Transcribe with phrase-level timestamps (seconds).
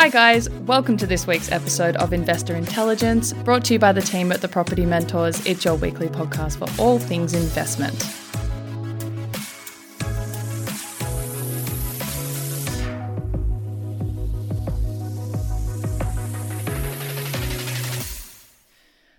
[0.00, 0.48] Hi, guys.
[0.48, 4.40] Welcome to this week's episode of Investor Intelligence, brought to you by the team at
[4.40, 5.44] the Property Mentors.
[5.44, 8.02] It's your weekly podcast for all things investment.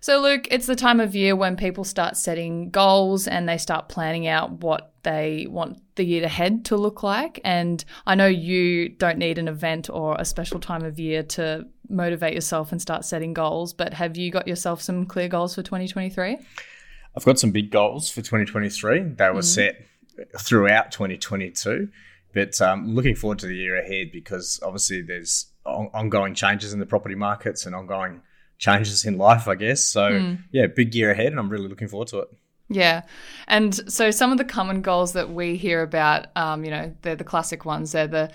[0.03, 3.87] So, Luke, it's the time of year when people start setting goals and they start
[3.87, 7.39] planning out what they want the year ahead to look like.
[7.43, 11.67] And I know you don't need an event or a special time of year to
[11.87, 15.61] motivate yourself and start setting goals, but have you got yourself some clear goals for
[15.61, 16.39] 2023?
[17.15, 19.03] I've got some big goals for 2023.
[19.03, 19.43] They were mm.
[19.43, 19.85] set
[20.39, 21.89] throughout 2022,
[22.33, 26.79] but um, looking forward to the year ahead because obviously there's on- ongoing changes in
[26.79, 28.21] the property markets and ongoing
[28.61, 29.83] changes in life, I guess.
[29.83, 30.37] So mm.
[30.51, 32.29] yeah, big year ahead, and I'm really looking forward to it.
[32.69, 33.01] Yeah.
[33.47, 37.17] And so some of the common goals that we hear about, um, you know, they're
[37.17, 37.91] the classic ones.
[37.91, 38.31] They're the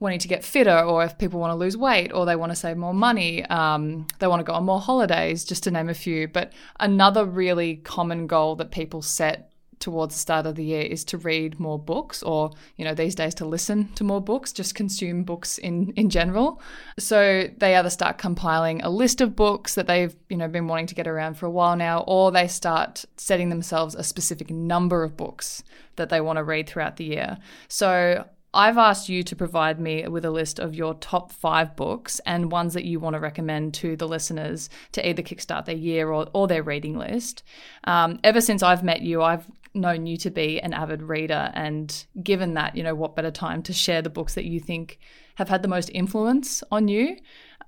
[0.00, 2.56] wanting to get fitter, or if people want to lose weight, or they want to
[2.56, 5.94] save more money, um, they want to go on more holidays, just to name a
[5.94, 6.26] few.
[6.26, 9.49] But another really common goal that people set
[9.80, 13.14] towards the start of the year is to read more books or you know these
[13.14, 16.60] days to listen to more books just consume books in in general
[16.98, 20.86] so they either start compiling a list of books that they've you know been wanting
[20.86, 25.02] to get around for a while now or they start setting themselves a specific number
[25.02, 25.62] of books
[25.96, 30.06] that they want to read throughout the year so I've asked you to provide me
[30.08, 33.74] with a list of your top five books and ones that you want to recommend
[33.74, 37.44] to the listeners to either kickstart their year or, or their reading list.
[37.84, 41.50] Um, ever since I've met you, I've known you to be an avid reader.
[41.54, 44.98] And given that you know what better time to share the books that you think
[45.36, 47.16] have had the most influence on you?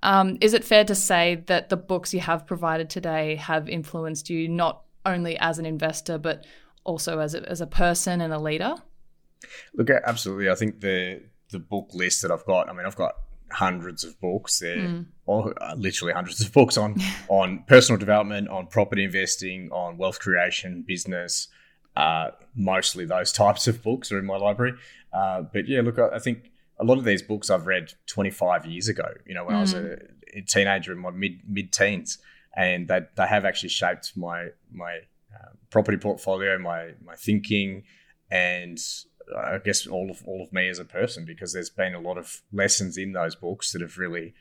[0.02, 4.30] Um, is it fair to say that the books you have provided today have influenced
[4.30, 6.44] you not only as an investor but
[6.84, 8.74] also as a, as a person and a leader?
[9.74, 10.50] Look absolutely.
[10.50, 13.14] I think the the book list that i've got i mean i've got
[13.52, 15.06] hundreds of books there mm.
[15.26, 16.96] or uh, literally hundreds of books on
[17.28, 21.48] on personal development on property investing on wealth creation business
[21.97, 24.75] uh, mostly those types of books are in my library.
[25.12, 28.66] Uh, but yeah, look, I, I, think a lot of these books I've read 25
[28.66, 29.08] years ago.
[29.26, 29.58] You know, when mm.
[29.58, 30.08] I was a, mm.
[30.34, 32.19] a, teenager in my mid mid teens,
[32.56, 35.00] and they they have actually shaped my my
[35.34, 37.84] uh, property portfolio, my my thinking,
[38.31, 38.78] and
[39.36, 42.19] I guess all of all of me as a person because there's been a lot
[42.19, 44.34] of lessons in those books that have really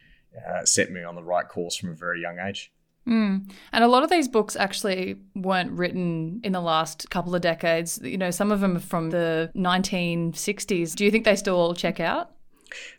[0.47, 2.71] uh, set me on the right course from a very young age.
[3.07, 3.51] Mm.
[3.73, 7.99] And a lot of these books actually weren't written in the last couple of decades.
[8.03, 10.95] You know, some of them are from the 1960s.
[10.95, 12.31] Do you think they still all check out?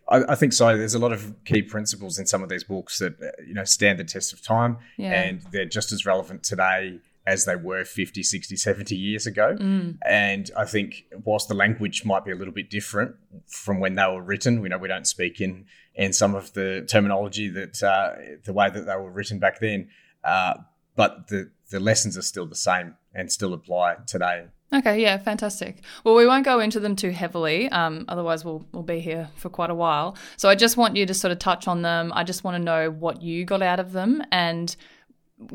[0.09, 0.77] I, I, think so.
[0.77, 3.65] There's a lot of key principles in some of these books that uh, you know
[3.65, 5.13] stand the test of time, yeah.
[5.13, 9.57] and they're just as relevant today as they were 50, 60, 70 years ago.
[9.59, 9.99] Mm.
[10.05, 13.15] And I think whilst the language might be a little bit different
[13.47, 16.87] from when they were written, we know we don't speak in in some of the
[16.89, 18.13] terminology that uh,
[18.45, 19.89] the way that they were written back then.
[20.25, 20.55] Uh,
[20.97, 24.47] but the the lessons are still the same and still apply today.
[24.75, 25.83] Okay, yeah, fantastic.
[26.03, 29.49] Well, we won't go into them too heavily, um, otherwise we'll we'll be here for
[29.49, 30.17] quite a while.
[30.37, 32.11] So I just want you to sort of touch on them.
[32.15, 34.75] I just want to know what you got out of them and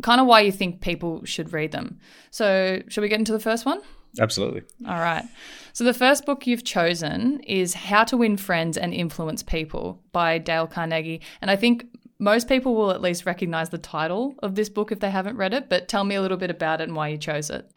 [0.02, 2.00] kind of why you think people should read them.
[2.32, 3.82] So, should we get into the first one?
[4.20, 4.64] Absolutely.
[4.88, 5.26] All right.
[5.74, 10.38] So, the first book you've chosen is How to Win Friends and Influence People by
[10.38, 11.22] Dale Carnegie.
[11.42, 11.86] And I think
[12.20, 15.54] most people will at least recognize the title of this book if they haven't read
[15.54, 17.70] it, but tell me a little bit about it and why you chose it.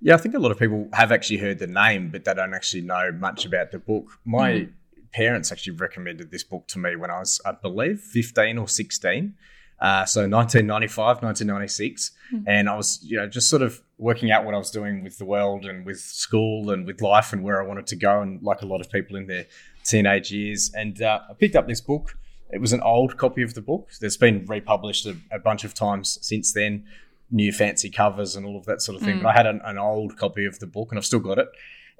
[0.00, 2.54] Yeah, I think a lot of people have actually heard the name, but they don't
[2.54, 4.06] actually know much about the book.
[4.24, 4.72] My mm.
[5.12, 9.34] parents actually recommended this book to me when I was, I believe, 15 or 16.
[9.78, 12.44] Uh, so 1995, 1996, mm.
[12.46, 15.18] and I was, you know, just sort of working out what I was doing with
[15.18, 18.42] the world and with school and with life and where I wanted to go, and
[18.42, 19.46] like a lot of people in their
[19.84, 20.70] teenage years.
[20.74, 22.16] And uh, I picked up this book.
[22.50, 23.90] It was an old copy of the book.
[24.00, 26.84] There's been republished a, a bunch of times since then,
[27.30, 29.18] new fancy covers and all of that sort of thing.
[29.18, 29.22] Mm.
[29.24, 31.48] But I had an, an, old copy of the book, and I've still got it.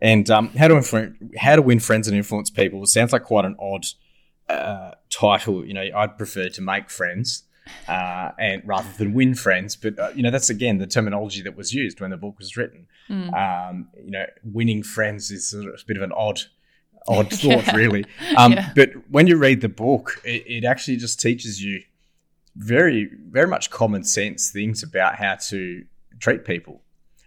[0.00, 2.82] And um, how to influ- how to win friends and influence people.
[2.82, 3.84] It sounds like quite an odd
[4.48, 5.64] uh, title.
[5.64, 7.42] You know, I'd prefer to make friends
[7.88, 9.76] uh, and rather than win friends.
[9.76, 12.56] But uh, you know, that's again the terminology that was used when the book was
[12.56, 12.86] written.
[13.08, 13.34] Mm.
[13.70, 16.40] Um, you know, winning friends is sort of a bit of an odd.
[17.08, 18.04] Odd thought, really.
[18.36, 18.72] Um, Yeah.
[18.74, 21.82] But when you read the book, it, it actually just teaches you
[22.56, 25.84] very, very much common sense things about how to
[26.18, 26.82] treat people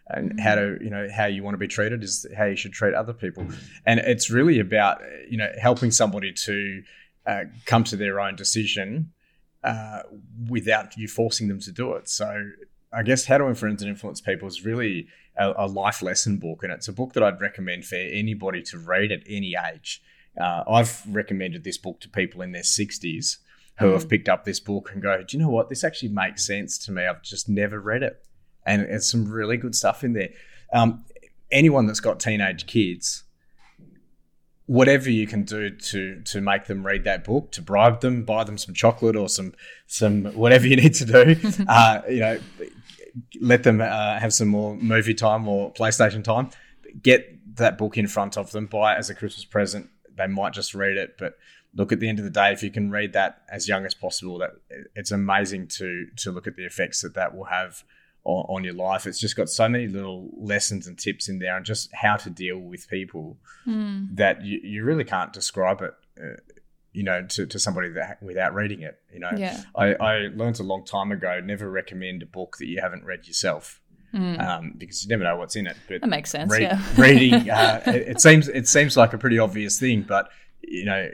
[0.09, 2.73] and how to, you know, how you want to be treated is how you should
[2.73, 3.45] treat other people.
[3.85, 6.83] And it's really about, you know, helping somebody to
[7.25, 9.11] uh, come to their own decision
[9.63, 10.01] uh,
[10.49, 12.09] without you forcing them to do it.
[12.09, 12.51] So
[12.91, 15.07] I guess How to Influence and Influence People is really
[15.37, 18.77] a, a life lesson book, and it's a book that I'd recommend for anybody to
[18.77, 20.01] read at any age.
[20.39, 23.37] Uh, I've recommended this book to people in their 60s
[23.79, 25.69] who have picked up this book and go, Do you know what?
[25.69, 27.05] This actually makes sense to me.
[27.05, 28.23] I've just never read it.
[28.65, 30.29] And it's some really good stuff in there.
[30.73, 31.05] Um,
[31.51, 33.23] anyone that's got teenage kids,
[34.69, 38.43] whatever you can do to to make them read that book, to bribe them, buy
[38.43, 39.51] them some chocolate or some
[39.87, 41.35] some whatever you need to do,
[41.67, 42.39] uh, you know,
[43.41, 46.51] let them uh, have some more movie time or PlayStation time.
[47.01, 49.89] Get that book in front of them, buy it as a Christmas present.
[50.15, 51.33] They might just read it, but
[51.73, 53.95] look at the end of the day, if you can read that as young as
[53.95, 54.51] possible, that
[54.95, 57.83] it's amazing to to look at the effects that that will have
[58.23, 59.07] on, on your life.
[59.07, 62.29] It's just got so many little lessons and tips in there, and just how to
[62.29, 63.37] deal with people
[63.67, 64.15] Mm.
[64.15, 65.93] that you, you really can't describe it.
[66.21, 66.37] Uh,
[66.91, 69.61] you know, to, to somebody that without reading it, you know, Yeah.
[69.75, 73.27] I, I learned a long time ago never recommend a book that you haven't read
[73.27, 73.79] yourself
[74.11, 74.39] Mm.
[74.41, 75.77] um, because you never know what's in it.
[75.87, 76.51] But That makes sense.
[76.51, 76.81] read- yeah.
[76.97, 80.29] reading, uh, it, it seems it seems like a pretty obvious thing, but
[80.63, 81.09] you know,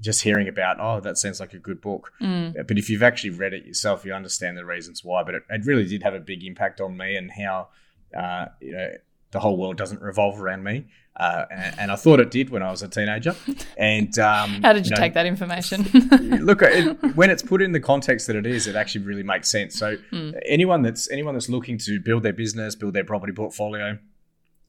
[0.00, 2.12] just hearing about oh, that sounds like a good book.
[2.20, 2.66] Mm.
[2.66, 5.22] But if you've actually read it yourself, you understand the reasons why.
[5.22, 7.68] But it, it really did have a big impact on me and how
[8.16, 8.88] uh, you know
[9.32, 10.86] the whole world doesn't revolve around me.
[11.16, 13.36] Uh, and, and I thought it did when I was a teenager.
[13.76, 15.82] And um, How did you know, take that information?
[16.44, 19.50] look it, when it's put in the context that it is it actually really makes
[19.50, 20.30] sense so Hmm.
[20.46, 23.98] anyone that's anyone that's looking to build their business build their property portfolio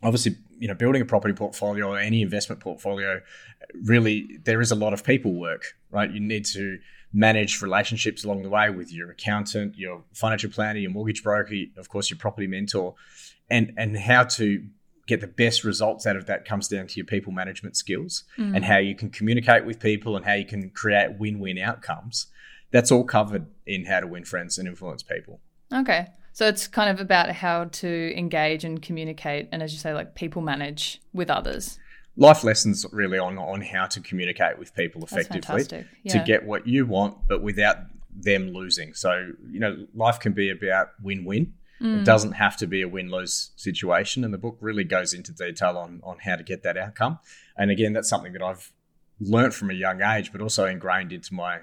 [0.04, 3.22] obviously you know building a property portfolio or any investment portfolio
[3.84, 6.78] really there is a lot of people work right you need to
[7.14, 11.90] manage relationships along the way with your accountant your financial planner your mortgage broker of
[11.90, 12.96] course your property mentor
[13.50, 14.64] and and how to
[15.08, 18.56] get the best results out of that comes down to your people management skills Mm.
[18.56, 22.28] and how you can communicate with people and how you can create win-win outcomes
[22.72, 25.40] that's all covered in how to win friends and influence people
[25.74, 26.08] okay.
[26.34, 30.16] So it's kind of about how to engage and communicate and as you say, like
[30.16, 31.78] people manage with others.
[32.18, 35.86] life lessons really on on how to communicate with people effectively fantastic.
[36.10, 37.78] to get what you want but without
[38.14, 42.02] them losing so you know life can be about win-win Mm.
[42.02, 45.78] it doesn't have to be a win-lose situation and the book really goes into detail
[45.80, 47.18] on on how to get that outcome
[47.58, 48.72] and again that's something that i've
[49.20, 51.54] learnt from a young age but also ingrained into my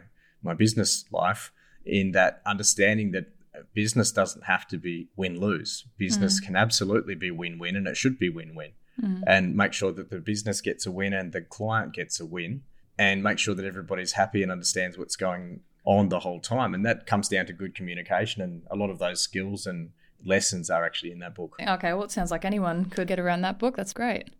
[0.42, 1.52] my business life
[1.86, 3.26] in that understanding that
[3.74, 8.28] business doesn't have to be win-lose business can absolutely be win-win and it should be
[8.28, 8.72] win-win
[9.02, 9.22] Mm.
[9.28, 12.62] and make sure that the business gets a win and the client gets a win
[12.98, 16.84] and make sure that everybody's happy and understands what's going on the whole time and
[16.84, 19.90] that comes down to good communication and a lot of those skills and
[20.24, 23.42] lessons are actually in that book Okay, well, it sounds like anyone could get around
[23.42, 23.76] that book.
[23.76, 24.30] That's great.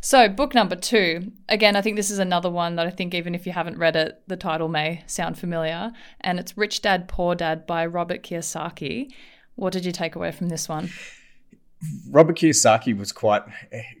[0.00, 1.32] So, book number two.
[1.48, 3.96] Again, I think this is another one that I think, even if you haven't read
[3.96, 5.92] it, the title may sound familiar.
[6.20, 9.12] And it's Rich Dad, Poor Dad by Robert Kiyosaki.
[9.56, 10.90] What did you take away from this one?
[12.10, 13.42] Robert Kiyosaki was quite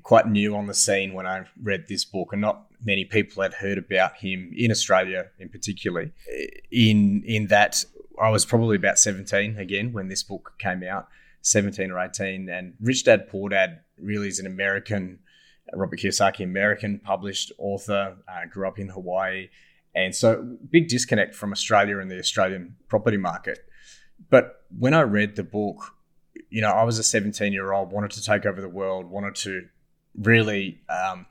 [0.02, 3.54] quite new on the scene when I read this book, and not many people had
[3.54, 6.10] heard about him in Australia, in particular.
[6.72, 7.84] In in that,
[8.20, 11.06] I was probably about seventeen again when this book came out,
[11.40, 12.48] seventeen or eighteen.
[12.48, 15.20] And Rich Dad Poor Dad really is an American,
[15.74, 18.16] Robert Kiyosaki, American published author.
[18.28, 19.48] Uh, grew up in Hawaii,
[19.94, 23.58] and so big disconnect from Australia and the Australian property market.
[24.30, 25.94] But when I read the book,
[26.50, 29.34] you know, I was a 17 year old, wanted to take over the world, wanted
[29.36, 29.66] to
[30.16, 31.26] really, um,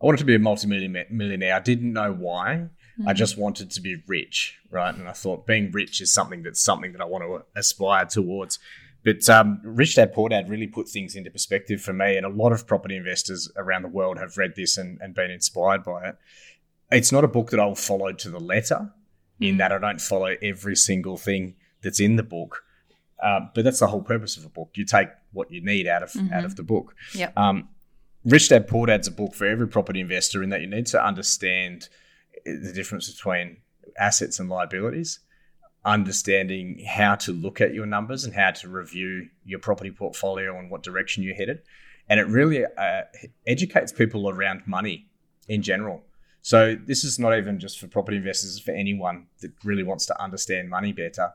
[0.00, 1.54] I wanted to be a multi-millionaire.
[1.54, 2.68] I didn't know why.
[3.06, 4.94] I just wanted to be rich, right?
[4.94, 8.58] And I thought being rich is something that's something that I want to aspire towards.
[9.06, 12.28] But um, Rich Dad Poor Dad really put things into perspective for me, and a
[12.28, 16.08] lot of property investors around the world have read this and, and been inspired by
[16.08, 16.16] it.
[16.90, 18.90] It's not a book that I'll follow to the letter,
[19.38, 19.58] in Mm.
[19.58, 22.64] that I don't follow every single thing that's in the book.
[23.22, 24.70] Um, but that's the whole purpose of a book.
[24.74, 26.96] You take what you need out of out of the book.
[27.14, 27.32] Yep.
[27.38, 27.68] Um,
[28.24, 31.00] Rich Dad Poor Dad's a book for every property investor in that you need to
[31.00, 31.88] understand
[32.44, 33.58] the difference between
[33.98, 35.20] assets and liabilities,
[35.86, 40.70] understanding how to look at your numbers and how to review your property portfolio and
[40.70, 41.62] what direction you're headed.
[42.08, 43.02] And it really uh,
[43.46, 45.06] educates people around money
[45.48, 46.02] in general.
[46.42, 50.06] So this is not even just for property investors, it's for anyone that really wants
[50.06, 51.32] to understand money better.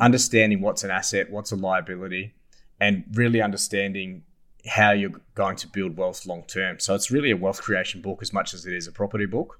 [0.00, 2.34] understanding what's an asset, what's a liability,
[2.80, 4.22] and really understanding
[4.66, 6.80] how you're going to build wealth long term.
[6.80, 9.58] So it's really a wealth creation book as much as it is a property book.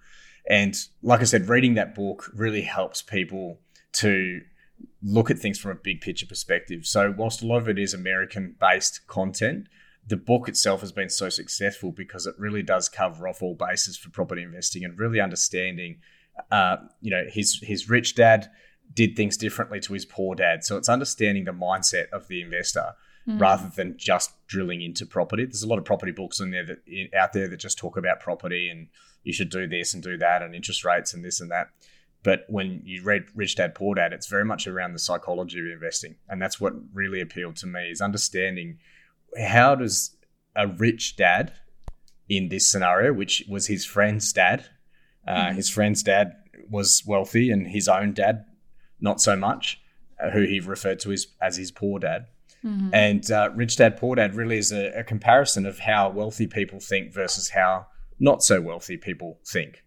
[0.48, 3.58] And like I said, reading that book really helps people
[3.92, 4.40] to
[5.02, 6.86] look at things from a big picture perspective.
[6.86, 9.68] So whilst a lot of it is American based content,
[10.06, 13.96] the book itself has been so successful because it really does cover off all bases
[13.96, 15.98] for property investing and really understanding
[16.50, 18.50] uh, you know his his rich dad
[18.94, 20.64] did things differently to his poor dad.
[20.64, 22.94] So it's understanding the mindset of the investor
[23.26, 25.44] rather than just drilling into property.
[25.44, 26.78] There's a lot of property books in there that
[27.16, 28.88] out there that just talk about property and
[29.22, 31.68] you should do this and do that and interest rates and this and that
[32.22, 35.66] but when you read Rich Dad Poor Dad, it's very much around the psychology of
[35.66, 38.78] investing, and that's what really appealed to me is understanding
[39.38, 40.16] how does
[40.56, 41.52] a rich dad
[42.28, 44.66] in this scenario, which was his friend's dad,
[45.26, 46.36] uh, his friend's dad
[46.68, 48.44] was wealthy and his own dad
[49.00, 49.80] not so much,
[50.22, 52.26] uh, who he referred to as, as his poor dad.
[52.92, 56.78] And uh, Rich Dad Poor Dad really is a, a comparison of how wealthy people
[56.78, 57.86] think versus how
[58.18, 59.82] not so wealthy people think,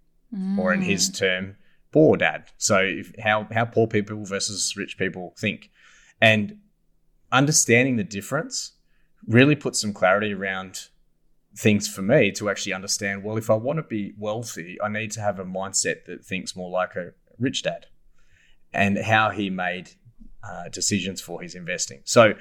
[0.57, 1.55] or in his term,
[1.93, 2.51] poor dad.
[2.57, 5.69] So if, how how poor people versus rich people think,
[6.19, 6.57] and
[7.31, 8.73] understanding the difference
[9.27, 10.89] really puts some clarity around
[11.55, 13.23] things for me to actually understand.
[13.23, 16.55] Well, if I want to be wealthy, I need to have a mindset that thinks
[16.55, 17.85] more like a rich dad,
[18.73, 19.91] and how he made
[20.43, 22.01] uh, decisions for his investing.
[22.03, 22.33] So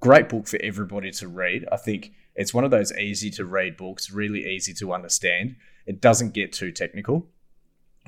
[0.00, 1.66] great book for everybody to read.
[1.70, 5.56] I think it's one of those easy to read books, really easy to understand.
[5.86, 7.26] It doesn't get too technical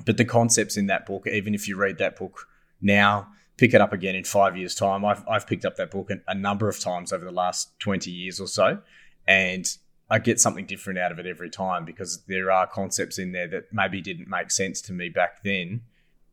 [0.03, 2.47] but the concepts in that book, even if you read that book
[2.81, 5.05] now, pick it up again in five years' time.
[5.05, 8.39] I've, I've picked up that book a, number of times over the last 20 years
[8.39, 8.79] or so,
[9.27, 9.65] and
[10.09, 13.47] I get something different out of it every time because there are concepts in there
[13.47, 15.81] that maybe didn't make sense to me back then,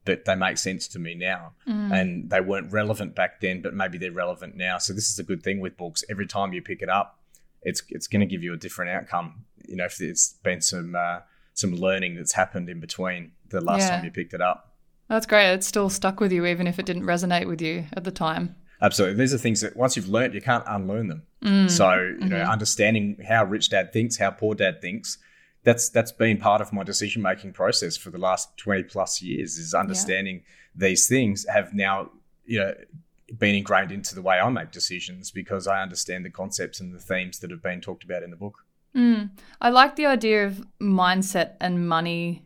[0.04, 1.52] but they make sense to me now.
[1.92, 4.78] And they weren't relevant back then, but maybe they're relevant now.
[4.78, 6.04] So this is a good thing with books.
[6.10, 7.18] Every time you pick it up,
[7.62, 9.44] it's it's going to give you a different outcome.
[9.66, 11.20] You know, if there's been some uh,
[11.54, 13.90] some learning that's happened in between the last Yeah.
[13.90, 14.74] time you picked it up.
[15.08, 15.52] That's great.
[15.52, 18.56] It's still stuck with you, even if it didn't resonate with you at the time.
[18.80, 19.18] Absolutely.
[19.18, 21.22] These are things that once you've learned, you can't unlearn them.
[21.44, 21.70] Mm.
[21.70, 22.50] So, you know, mm-hmm.
[22.50, 25.18] understanding how rich dad thinks, how poor dad thinks,
[25.64, 29.58] that's that's been part of my decision making process for the last 20 plus years
[29.58, 30.42] is understanding
[30.74, 32.10] these things have now,
[32.44, 32.74] you know,
[33.38, 36.98] been ingrained into the way I make decisions because I understand the concepts and the
[36.98, 38.64] themes that have been talked about in the book.
[38.96, 39.30] Mm.
[39.60, 42.44] I like the idea of mindset and money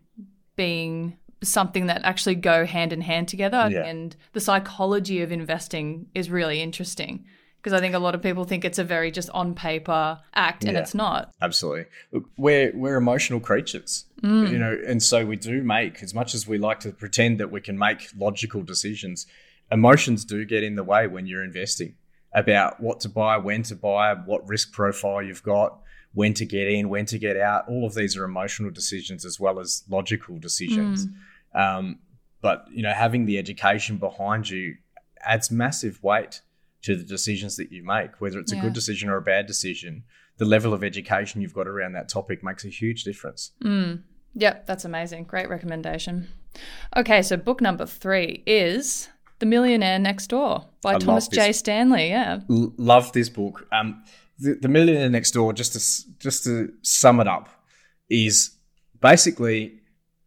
[0.57, 3.69] being something that actually go hand in hand together.
[3.71, 3.85] Yeah.
[3.85, 7.25] And the psychology of investing is really interesting
[7.67, 10.63] because I think a lot of people think it's a very just on paper act,
[10.63, 10.83] and Yeah.
[10.83, 11.35] it's not.
[11.43, 11.87] Absolutely.
[12.13, 14.49] Look, we're we're emotional creatures, mm.
[14.51, 17.51] you know, and so we do make as much as we like to pretend that
[17.51, 19.27] we can make logical decisions.
[19.73, 21.97] Emotions do get in the way when you're investing
[22.33, 25.81] about what to buy, when to buy, what risk profile you've got,
[26.17, 27.69] when to get in, when to get out.
[27.69, 31.07] All of these are emotional decisions as well as logical decisions.
[31.55, 31.99] Um,
[32.41, 34.77] but you know, having the education behind you
[35.21, 36.41] adds massive weight
[36.83, 40.05] to the decisions that you make, whether it's a good decision or a bad decision.
[40.39, 43.53] The level of education you've got around that topic makes a huge difference.
[44.35, 45.25] Yep, that's amazing.
[45.25, 46.29] Great recommendation.
[46.97, 49.09] Okay, so book number three is
[49.39, 51.53] The Millionaire Next Door by love Thomas J.
[51.53, 52.09] Stanley.
[52.09, 52.41] Yeah.
[52.49, 53.67] L- love this book.
[53.73, 54.03] Um,
[54.39, 57.49] the, the Millionaire Next Door, just to just to sum it up,
[58.09, 58.57] is
[59.01, 59.81] basically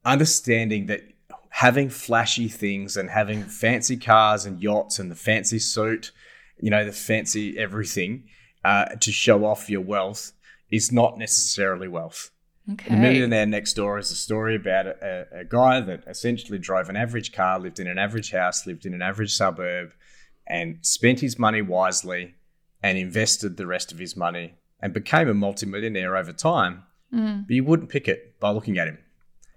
[0.05, 1.01] understanding that
[1.49, 6.11] having flashy things and having fancy cars and yachts and the fancy suit,
[6.59, 8.23] you know, the fancy everything
[8.63, 10.31] uh, to show off your wealth
[10.71, 12.31] is not necessarily wealth.
[12.71, 12.93] Okay.
[12.93, 16.87] The Millionaire Next Door is a story about a, a, a guy that essentially drove
[16.87, 19.93] an average car, lived in an average house, lived in an average suburb,
[20.45, 22.35] and spent his money wisely
[22.81, 26.83] and invested the rest of his money and became a multimillionaire over time.
[27.13, 27.47] Mm.
[27.47, 28.99] But you wouldn't pick it by looking at him.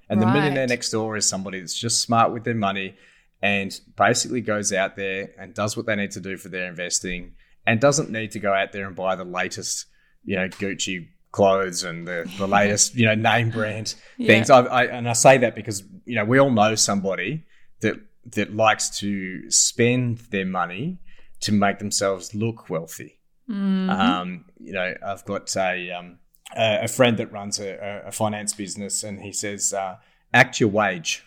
[0.08, 0.34] And the Right.
[0.34, 2.96] millionaire next door is somebody that's just smart with their money
[3.40, 7.32] and basically goes out there and does what they need to do for their investing
[7.66, 9.86] and doesn't need to go out there and buy the latest,
[10.24, 14.50] you know, Gucci clothes and the, the latest, you know, name brand things.
[14.50, 17.44] I, I, and I say that because, you know, we all know somebody
[17.80, 17.96] that
[18.34, 20.98] that likes to spend their money
[21.42, 23.18] to make themselves look wealthy.
[23.48, 26.18] Um, you know, I've got a um,
[26.56, 29.96] a friend that runs a, a finance business, and he says, uh,
[30.32, 31.22] "Act your wage."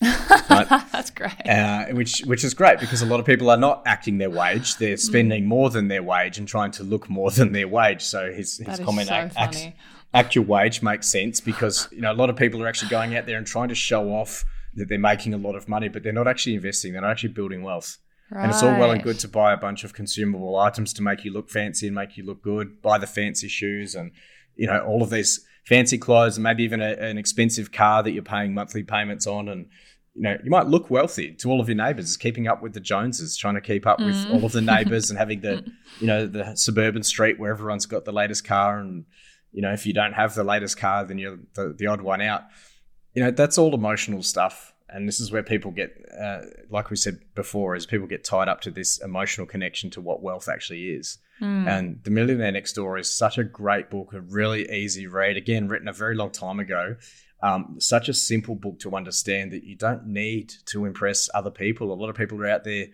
[0.02, 0.66] right?
[0.92, 1.32] That's great.
[1.46, 4.76] uh, which which is great because a lot of people are not acting their wage;
[4.76, 5.00] they're Mm.
[5.00, 8.02] spending more than their wage and trying to look more than their wage.
[8.02, 9.68] So his his comment, so act, act,
[10.14, 13.16] act your wage, makes sense because you know a lot of people are actually going
[13.16, 14.44] out there and trying to show off
[14.74, 16.92] that they're making a lot of money, but they're not actually investing.
[16.92, 17.98] They're not actually building wealth.
[18.30, 18.42] Right.
[18.42, 21.24] And it's all well and good to buy a bunch of consumable items to make
[21.24, 22.82] you look fancy and make you look good.
[22.82, 24.12] Buy the fancy shoes and
[24.54, 28.12] you know all of these fancy clothes and maybe even a, an expensive car that
[28.12, 29.66] you're paying monthly payments on and
[30.14, 32.80] you know you might look wealthy to all of your neighbors keeping up with the
[32.80, 34.34] joneses trying to keep up with mm.
[34.34, 35.64] all of the neighbors and having the
[36.00, 39.04] you know the suburban street where everyone's got the latest car and
[39.52, 42.20] you know if you don't have the latest car then you're the, the odd one
[42.20, 42.42] out
[43.14, 45.90] you know that's all emotional stuff and this is where people get
[46.20, 46.40] uh,
[46.70, 50.22] like we said before is people get tied up to this emotional connection to what
[50.22, 51.66] wealth actually is mm.
[51.66, 55.68] and the millionaire next door is such a great book a really easy read again
[55.68, 56.96] written a very long time ago
[57.40, 61.92] um, such a simple book to understand that you don't need to impress other people
[61.92, 62.86] a lot of people are out there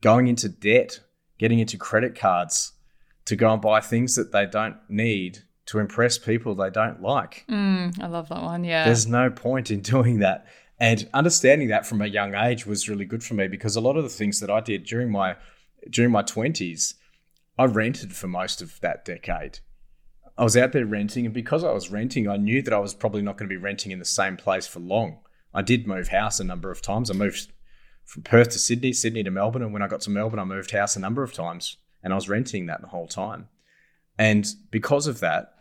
[0.00, 1.00] going into debt
[1.38, 2.72] getting into credit cards
[3.24, 7.44] to go and buy things that they don't need to impress people they don't like.
[7.48, 8.64] Mm, I love that one.
[8.64, 8.84] Yeah.
[8.84, 10.46] There's no point in doing that.
[10.80, 13.98] And understanding that from a young age was really good for me because a lot
[13.98, 15.36] of the things that I did during my
[15.88, 16.94] during my 20s,
[17.58, 19.60] I rented for most of that decade.
[20.36, 22.94] I was out there renting, and because I was renting, I knew that I was
[22.94, 25.18] probably not going to be renting in the same place for long.
[25.52, 27.10] I did move house a number of times.
[27.10, 27.52] I moved
[28.04, 30.70] from Perth to Sydney, Sydney to Melbourne, and when I got to Melbourne, I moved
[30.70, 33.48] house a number of times, and I was renting that the whole time.
[34.18, 35.54] And because of that,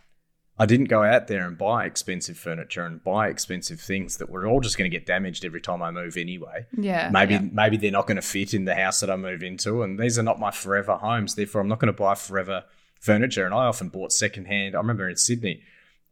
[0.61, 4.45] I didn't go out there and buy expensive furniture and buy expensive things that were
[4.45, 6.65] all just going to get damaged every time I move anyway.
[6.77, 7.09] Yeah.
[7.09, 7.41] Maybe yeah.
[7.51, 10.19] maybe they're not going to fit in the house that I move into and these
[10.19, 11.35] are not my forever homes.
[11.35, 12.65] Therefore I'm not going to buy forever
[12.99, 13.45] furniture.
[13.45, 14.75] And I often bought secondhand.
[14.75, 15.61] I remember in Sydney,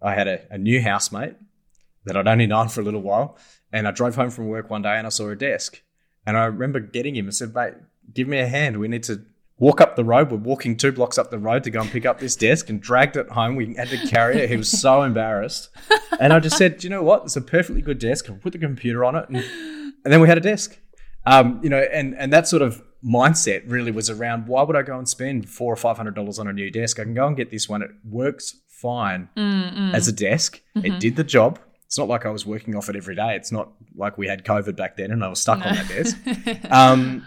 [0.02, 1.36] I had a, a new housemate
[2.06, 3.38] that I'd only known for a little while.
[3.72, 5.82] And I drove home from work one day and I saw a desk.
[6.26, 7.74] And I remember getting him and said, mate,
[8.14, 8.80] give me a hand.
[8.80, 9.26] We need to
[9.60, 10.32] walk up the road.
[10.32, 12.80] We're walking two blocks up the road to go and pick up this desk and
[12.80, 13.56] dragged it home.
[13.56, 14.50] We had to carry it.
[14.50, 15.70] He was so embarrassed.
[16.20, 17.24] And I just said, Do you know what?
[17.24, 18.30] It's a perfectly good desk.
[18.30, 19.28] I'll put the computer on it.
[19.30, 20.80] And, and then we had a desk.
[21.26, 24.82] Um, you know, and, and that sort of mindset really was around why would I
[24.82, 27.00] go and spend four or five hundred dollars on a new desk?
[27.00, 27.82] I can go and get this one.
[27.82, 29.94] It works fine Mm-mm.
[29.94, 30.62] as a desk.
[30.76, 30.86] Mm-hmm.
[30.86, 31.60] It did the job.
[31.86, 33.36] It's not like I was working off it every day.
[33.36, 35.66] It's not like we had COVID back then and I was stuck no.
[35.66, 36.18] on that desk.
[36.70, 37.26] Um,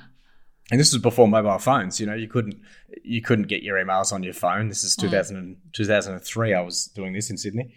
[0.70, 2.60] and this was before mobile phones you know you couldn't
[3.02, 4.68] you couldn't get your emails on your phone.
[4.68, 5.56] This is 2000 mm.
[5.72, 7.74] 2003 i was doing this in sydney.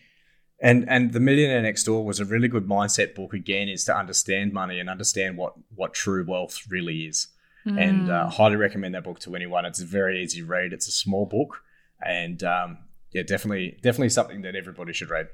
[0.62, 3.96] And and the millionaire next door was a really good mindset book again is to
[3.96, 7.28] understand money and understand what what true wealth really is.
[7.66, 7.82] Mm.
[7.82, 9.64] and uh, highly recommend that book to anyone.
[9.64, 10.74] It's a very easy read.
[10.74, 11.62] It's a small book
[12.06, 12.78] and um,
[13.12, 15.30] yeah definitely definitely something that everybody should read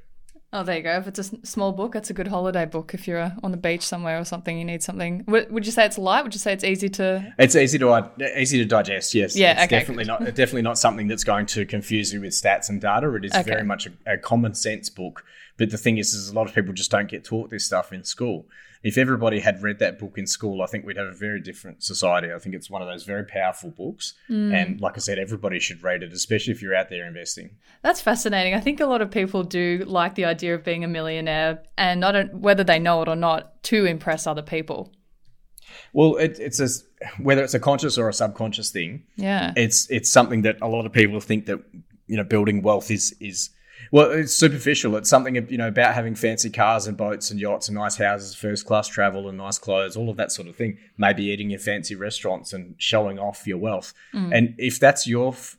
[0.51, 0.97] Oh, there you go.
[0.97, 2.95] If it's a small book, it's a good holiday book.
[2.95, 5.23] If you're uh, on the beach somewhere or something, you need something.
[5.27, 6.23] Would you say it's light?
[6.23, 7.33] Would you say it's easy to?
[7.37, 9.13] It's easy to easy to digest.
[9.13, 9.35] Yes.
[9.35, 9.51] Yeah.
[9.51, 9.79] It's okay.
[9.79, 10.19] Definitely not.
[10.25, 13.13] Definitely not something that's going to confuse you with stats and data.
[13.13, 13.43] It is okay.
[13.43, 15.23] very much a, a common sense book.
[15.57, 17.93] But the thing is, is a lot of people just don't get taught this stuff
[17.93, 18.45] in school
[18.81, 21.83] if everybody had read that book in school, I think we'd have a very different
[21.83, 22.31] society.
[22.33, 24.13] I think it's one of those very powerful books.
[24.29, 24.53] Mm.
[24.53, 27.57] And like I said, everybody should read it, especially if you're out there investing.
[27.83, 28.53] That's fascinating.
[28.53, 32.05] I think a lot of people do like the idea of being a millionaire, and
[32.05, 34.93] I don't whether they know it or not, to impress other people.
[35.91, 36.69] Well, it, it's a
[37.21, 39.03] whether it's a conscious or a subconscious thing.
[39.17, 41.59] Yeah, it's it's something that a lot of people think that
[42.07, 43.49] you know building wealth is is
[43.91, 44.95] well, it's superficial.
[44.95, 48.35] It's something you know about having fancy cars and boats and yachts and nice houses,
[48.35, 50.77] first class travel and nice clothes, all of that sort of thing.
[50.97, 53.93] Maybe eating in fancy restaurants and showing off your wealth.
[54.13, 54.37] Mm.
[54.37, 55.57] And if that's your f-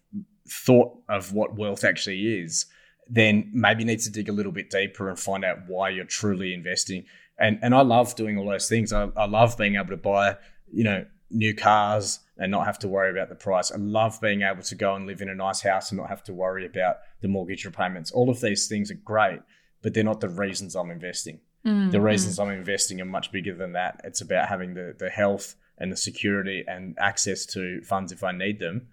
[0.49, 2.66] thought of what wealth actually is,
[3.09, 6.05] then maybe you need to dig a little bit deeper and find out why you're
[6.05, 7.05] truly investing.
[7.38, 8.93] And and I love doing all those things.
[8.93, 10.37] I, I love being able to buy,
[10.73, 13.70] you know, new cars and not have to worry about the price.
[13.70, 16.24] I love being able to go and live in a nice house and not have
[16.24, 18.11] to worry about the mortgage repayments.
[18.11, 19.40] All of these things are great,
[19.83, 21.40] but they're not the reasons I'm investing.
[21.66, 21.90] Mm-hmm.
[21.90, 24.00] The reasons I'm investing are much bigger than that.
[24.05, 28.33] It's about having the, the health and the security and access to funds if I
[28.33, 28.88] need them,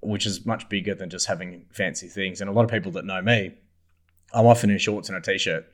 [0.00, 2.40] which is much bigger than just having fancy things.
[2.40, 3.54] And a lot of people that know me,
[4.32, 5.66] I'm often in shorts and a t shirt.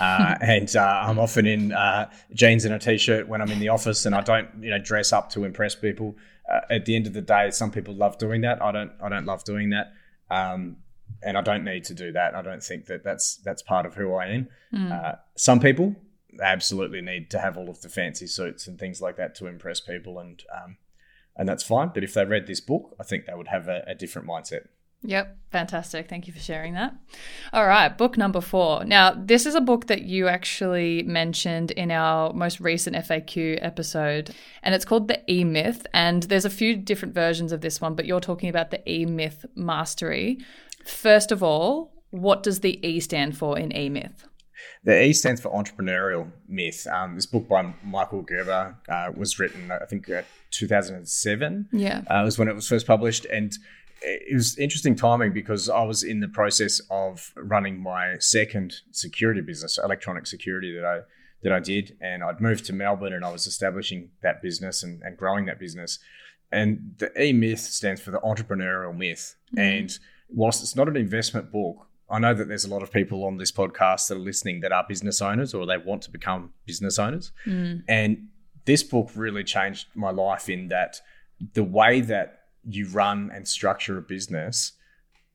[0.00, 3.68] Uh, and uh, I'm often in uh, jeans and a t-shirt when I'm in the
[3.68, 6.16] office, and I don't, you know, dress up to impress people.
[6.52, 8.60] Uh, at the end of the day, some people love doing that.
[8.62, 8.92] I don't.
[9.02, 9.92] I don't love doing that.
[10.30, 10.76] Um,
[11.22, 12.34] and I don't need to do that.
[12.34, 14.48] I don't think that that's that's part of who I am.
[14.72, 14.92] Mm.
[14.92, 15.96] Uh, some people
[16.42, 19.80] absolutely need to have all of the fancy suits and things like that to impress
[19.80, 20.76] people, and um,
[21.36, 21.90] and that's fine.
[21.94, 24.66] But if they read this book, I think they would have a, a different mindset.
[25.06, 26.08] Yep, fantastic.
[26.08, 26.94] Thank you for sharing that.
[27.52, 28.84] All right, book number four.
[28.84, 34.34] Now, this is a book that you actually mentioned in our most recent FAQ episode,
[34.62, 35.86] and it's called The E Myth.
[35.92, 39.04] And there's a few different versions of this one, but you're talking about the E
[39.04, 40.38] Myth Mastery.
[40.86, 44.26] First of all, what does the E stand for in E Myth?
[44.84, 46.86] The E stands for entrepreneurial myth.
[46.86, 51.68] Um, this book by Michael Gerber uh, was written, I think, uh, 2007.
[51.72, 53.52] Yeah, uh, was when it was first published, and
[54.04, 59.40] it was interesting timing because I was in the process of running my second security
[59.40, 61.00] business, electronic security that I
[61.42, 65.02] that I did, and I'd moved to Melbourne and I was establishing that business and,
[65.02, 65.98] and growing that business.
[66.50, 69.36] And the E myth stands for the entrepreneurial myth.
[69.48, 69.58] Mm-hmm.
[69.58, 69.98] And
[70.30, 73.36] whilst it's not an investment book, I know that there's a lot of people on
[73.36, 76.98] this podcast that are listening that are business owners or they want to become business
[76.98, 77.32] owners.
[77.46, 77.82] Mm.
[77.88, 78.28] And
[78.64, 81.00] this book really changed my life in that
[81.52, 84.72] the way that you run and structure a business,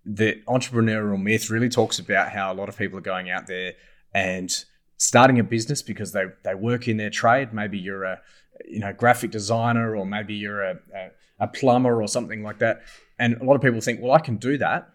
[0.06, 3.74] the entrepreneurial myth really talks about how a lot of people are going out there
[4.14, 4.66] and
[4.98, 7.54] starting a business because they, they work in their trade.
[7.54, 8.22] Maybe you're a
[8.68, 11.10] you know graphic designer or maybe you're a, a,
[11.42, 12.82] a plumber or something like that.
[13.18, 14.90] And a lot of people think, well, I can do that.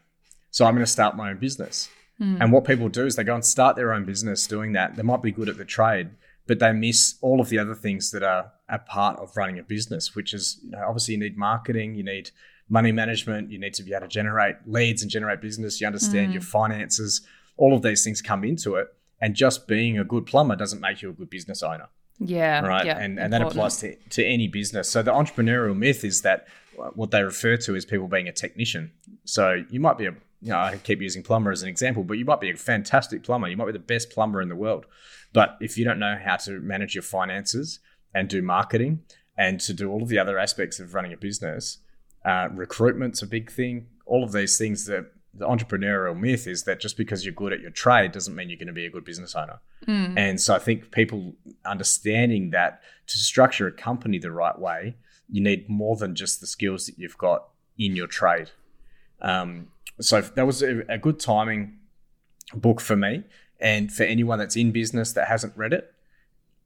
[0.51, 1.89] So I'm going to start my own business.
[2.21, 2.41] Mm.
[2.41, 4.97] And what people do is they go and start their own business doing that.
[4.97, 6.11] They might be good at the trade,
[6.47, 9.63] but they miss all of the other things that are a part of running a
[9.63, 12.31] business, which is you know, obviously you need marketing, you need
[12.69, 16.31] money management, you need to be able to generate leads and generate business, you understand
[16.31, 16.35] mm.
[16.35, 17.27] your finances,
[17.57, 18.89] all of these things come into it.
[19.21, 21.89] And just being a good plumber doesn't make you a good business owner.
[22.19, 22.61] Yeah.
[22.61, 22.87] Right.
[22.87, 24.89] Yeah, and, and that applies to, to any business.
[24.89, 26.47] So the entrepreneurial myth is that
[26.95, 28.93] what they refer to as people being a technician.
[29.25, 32.19] So you might be a, you know, I keep using plumber as an example, but
[32.19, 33.49] you might be a fantastic plumber.
[33.49, 34.87] You might be the best plumber in the world.
[35.35, 37.81] But if you don't know how to manage your finances
[38.15, 39.03] and do marketing
[39.37, 41.79] and to do all of the other aspects of running a business,
[42.25, 43.89] uh, recruitment's a big thing.
[44.07, 47.61] All of these things that the entrepreneurial myth is that just because you're good at
[47.61, 49.59] your trade doesn't mean you're going to be a good business owner.
[49.87, 50.17] Mm.
[50.17, 54.97] And so I think people understanding that to structure a company the right way,
[55.29, 58.51] you need more than just the skills that you've got in your trade.
[59.21, 59.69] Um,
[60.01, 61.79] so that was a, a good timing
[62.55, 63.25] book for me.
[63.61, 65.95] And for anyone that's in business that hasn't read it,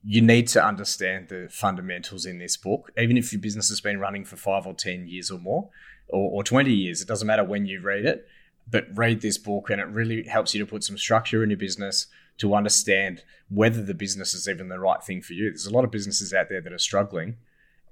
[0.05, 2.91] you need to understand the fundamentals in this book.
[2.97, 5.69] Even if your business has been running for five or 10 years or more,
[6.09, 8.27] or, or 20 years, it doesn't matter when you read it,
[8.71, 11.59] but read this book and it really helps you to put some structure in your
[11.59, 12.07] business
[12.39, 15.51] to understand whether the business is even the right thing for you.
[15.51, 17.37] There's a lot of businesses out there that are struggling,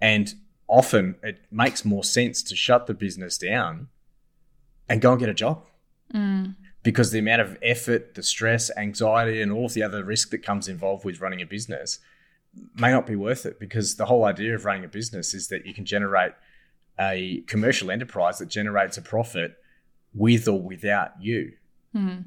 [0.00, 0.32] and
[0.68, 3.88] often it makes more sense to shut the business down
[4.88, 5.64] and go and get a job.
[6.14, 6.54] Mm
[6.86, 10.44] because the amount of effort, the stress, anxiety, and all of the other risk that
[10.44, 11.98] comes involved with running a business
[12.76, 15.66] may not be worth it because the whole idea of running a business is that
[15.66, 16.30] you can generate
[16.96, 19.56] a commercial enterprise that generates a profit
[20.14, 21.54] with or without you.
[21.92, 22.20] Mm-hmm.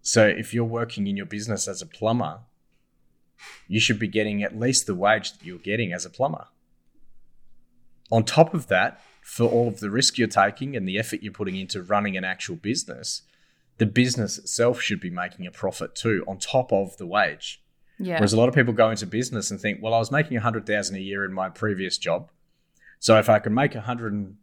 [0.00, 2.38] So if you're working in your business as a plumber,
[3.66, 6.46] you should be getting at least the wage that you're getting as a plumber.
[8.12, 11.32] On top of that, for all of the risk you're taking and the effort you're
[11.32, 13.22] putting into running an actual business,
[13.78, 17.62] the business itself should be making a profit too on top of the wage.
[17.98, 18.14] Yeah.
[18.14, 20.40] Whereas a lot of people go into business and think, well, I was making a
[20.40, 22.30] hundred thousand a year in my previous job.
[22.98, 24.36] So if I can make a hundred and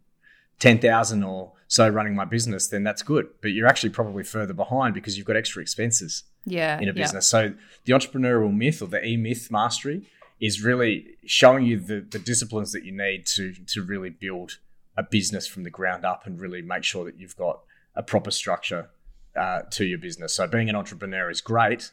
[0.58, 3.28] ten thousand or so running my business, then that's good.
[3.40, 7.32] But you're actually probably further behind because you've got extra expenses yeah, in a business.
[7.32, 7.48] Yeah.
[7.48, 10.08] So the entrepreneurial myth or the E myth mastery
[10.40, 14.58] is really showing you the, the disciplines that you need to to really build
[14.96, 17.60] a business from the ground up and really make sure that you've got
[17.94, 18.90] a proper structure
[19.36, 20.34] uh, to your business.
[20.34, 21.92] So being an entrepreneur is great,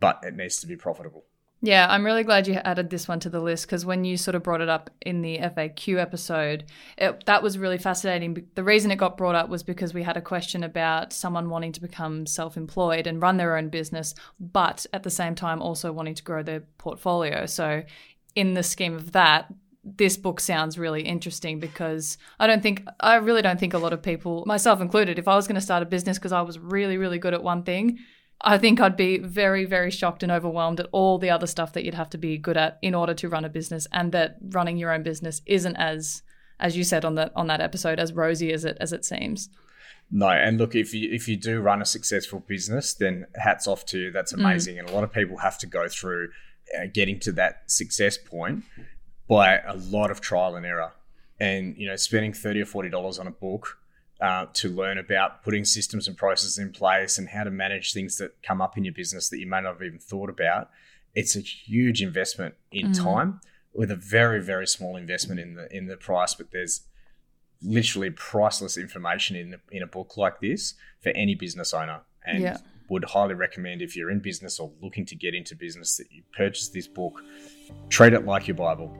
[0.00, 1.24] but it needs to be profitable.
[1.62, 4.34] Yeah, I'm really glad you added this one to the list because when you sort
[4.34, 6.64] of brought it up in the FAQ episode,
[6.98, 8.46] it, that was really fascinating.
[8.54, 11.72] The reason it got brought up was because we had a question about someone wanting
[11.72, 15.92] to become self employed and run their own business, but at the same time also
[15.92, 17.46] wanting to grow their portfolio.
[17.46, 17.82] So,
[18.34, 19.52] in the scheme of that,
[19.86, 23.92] this book sounds really interesting because I don't think, I really don't think a lot
[23.92, 26.58] of people, myself included, if I was going to start a business because I was
[26.58, 27.98] really, really good at one thing,
[28.40, 31.84] I think I'd be very, very shocked and overwhelmed at all the other stuff that
[31.84, 34.76] you'd have to be good at in order to run a business, and that running
[34.76, 36.22] your own business isn't as,
[36.60, 39.48] as you said on that on that episode, as rosy as it as it seems.
[40.10, 43.86] No, and look, if you if you do run a successful business, then hats off
[43.86, 44.10] to you.
[44.10, 44.40] That's mm.
[44.40, 44.80] amazing, mm.
[44.80, 46.28] and a lot of people have to go through
[46.76, 48.64] uh, getting to that success point
[49.28, 50.92] by a lot of trial and error.
[51.38, 53.78] And you know, spending thirty or forty dollars on a book
[54.20, 58.16] uh, to learn about putting systems and processes in place and how to manage things
[58.16, 60.70] that come up in your business that you may not have even thought about.
[61.14, 63.02] It's a huge investment in mm.
[63.02, 63.40] time
[63.74, 66.82] with a very very small investment in the in the price, but there's
[67.62, 72.00] literally priceless information in the, in a book like this for any business owner.
[72.24, 72.58] And yeah.
[72.88, 76.22] would highly recommend if you're in business or looking to get into business that you
[76.36, 77.22] purchase this book.
[77.88, 78.96] Treat it like your Bible.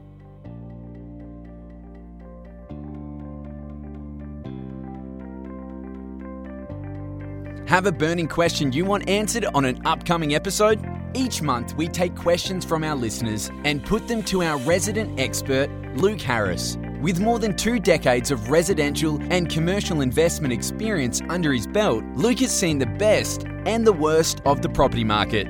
[7.76, 10.82] Have a burning question you want answered on an upcoming episode?
[11.12, 15.68] Each month, we take questions from our listeners and put them to our resident expert,
[15.94, 16.78] Luke Harris.
[17.02, 22.38] With more than two decades of residential and commercial investment experience under his belt, Luke
[22.38, 25.46] has seen the best and the worst of the property market.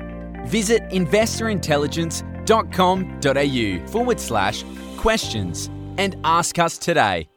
[0.47, 4.65] Visit investorintelligence.com.au forward slash
[4.97, 7.29] questions and ask us today.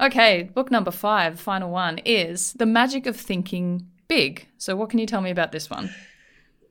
[0.00, 4.48] Okay, book number five, final one, is The Magic of Thinking Big.
[4.58, 5.94] So, what can you tell me about this one?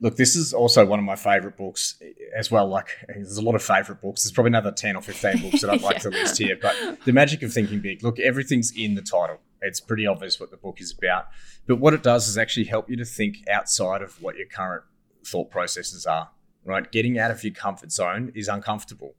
[0.01, 2.01] Look, this is also one of my favorite books
[2.37, 2.67] as well.
[2.67, 4.23] Like, there's a lot of favorite books.
[4.23, 6.57] There's probably another 10 or 15 books that I'd like to list here.
[6.61, 9.39] But The Magic of Thinking Big, look, everything's in the title.
[9.61, 11.27] It's pretty obvious what the book is about.
[11.65, 14.83] But what it does is actually help you to think outside of what your current
[15.25, 16.31] thought processes are,
[16.65, 16.91] right?
[16.91, 19.15] Getting out of your comfort zone is uncomfortable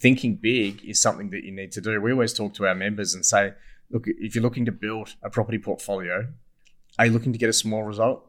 [0.00, 2.00] thinking big is something that you need to do.
[2.00, 3.52] We always talk to our members and say,
[3.90, 6.28] look, if you're looking to build a property portfolio,
[6.98, 8.24] are you looking to get a small result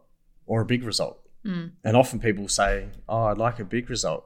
[0.45, 1.19] or a big result?
[1.45, 1.71] Mm.
[1.83, 4.25] And often people say, oh, I'd like a big result.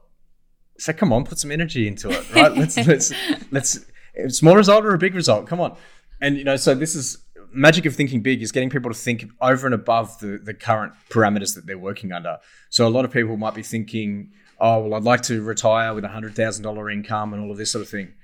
[0.78, 2.52] So come on, put some energy into it, right?
[2.56, 3.12] let's let's
[3.50, 3.80] let's
[4.28, 5.46] small result or a big result.
[5.46, 5.76] Come on.
[6.20, 7.18] And you know, so this is
[7.52, 10.92] magic of thinking big is getting people to think over and above the the current
[11.08, 12.38] parameters that they're working under.
[12.68, 16.04] So a lot of people might be thinking, oh, well, I'd like to retire with
[16.04, 18.14] a $100,000 income and all of this sort of thing.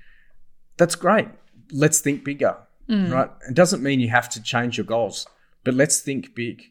[0.77, 1.27] That's great.
[1.71, 2.57] Let's think bigger,
[2.89, 3.11] mm.
[3.11, 3.29] right?
[3.49, 5.27] It doesn't mean you have to change your goals,
[5.63, 6.63] but let's think big.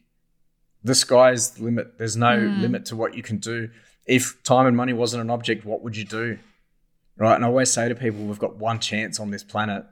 [0.83, 1.97] The sky's the limit.
[1.97, 2.61] There's no mm.
[2.61, 3.69] limit to what you can do.
[4.05, 6.37] If time and money wasn't an object, what would you do?
[7.15, 7.35] Right.
[7.35, 9.85] And I always say to people, we've got one chance on this planet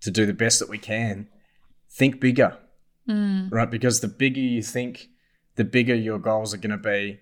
[0.00, 1.28] to do the best that we can.
[1.90, 2.56] Think bigger,
[3.08, 3.50] mm.
[3.52, 3.70] right?
[3.70, 5.08] Because the bigger you think,
[5.56, 7.20] the bigger your goals are going to be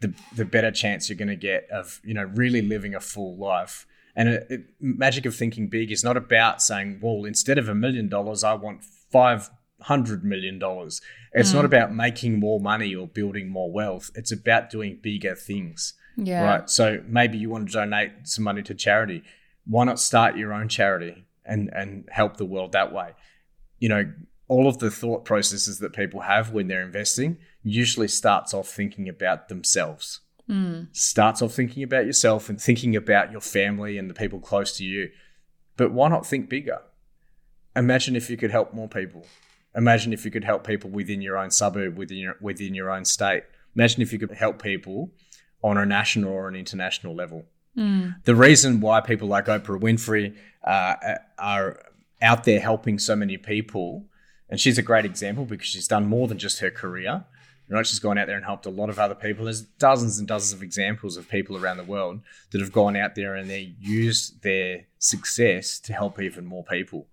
[0.00, 3.36] the the better chance you're going to get of you know really living a full
[3.36, 3.86] life.
[4.16, 7.74] And it, it, magic of thinking big is not about saying, well, instead of a
[7.74, 9.50] million dollars, I want five
[9.82, 11.00] hundred million dollars.
[11.32, 11.54] It's mm.
[11.54, 14.10] not about making more money or building more wealth.
[14.14, 15.94] It's about doing bigger things.
[16.16, 16.42] Yeah.
[16.42, 16.70] Right.
[16.70, 19.22] So maybe you want to donate some money to charity.
[19.64, 23.12] Why not start your own charity and and help the world that way?
[23.78, 24.12] You know,
[24.48, 29.08] all of the thought processes that people have when they're investing usually starts off thinking
[29.08, 30.20] about themselves.
[30.48, 30.88] Mm.
[30.96, 34.84] Starts off thinking about yourself and thinking about your family and the people close to
[34.84, 35.10] you.
[35.76, 36.80] But why not think bigger?
[37.76, 39.26] Imagine if you could help more people.
[39.76, 43.04] Imagine if you could help people within your own suburb, within your within your own
[43.04, 43.44] state.
[43.76, 45.12] Imagine if you could help people
[45.62, 47.46] on a national or an international level.
[47.76, 48.16] Mm.
[48.24, 51.80] The reason why people like Oprah Winfrey uh, are
[52.20, 54.06] out there helping so many people,
[54.48, 57.24] and she's a great example because she's done more than just her career.
[57.82, 59.44] She's gone out there and helped a lot of other people.
[59.44, 63.14] There's dozens and dozens of examples of people around the world that have gone out
[63.14, 67.06] there and they used their success to help even more people.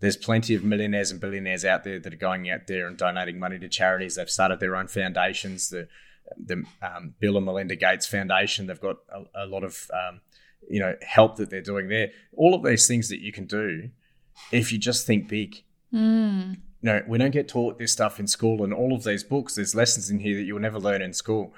[0.00, 3.38] There's plenty of millionaires and billionaires out there that are going out there and donating
[3.38, 4.16] money to charities.
[4.16, 5.70] They've started their own foundations.
[5.70, 5.88] The
[6.36, 8.66] the um, Bill and Melinda Gates Foundation.
[8.66, 10.20] They've got a, a lot of um,
[10.68, 12.10] you know help that they're doing there.
[12.36, 13.90] All of these things that you can do
[14.50, 15.62] if you just think big.
[15.92, 19.22] Mm you know, we don't get taught this stuff in school, and all of these
[19.22, 21.54] books, there's lessons in here that you'll never learn in school.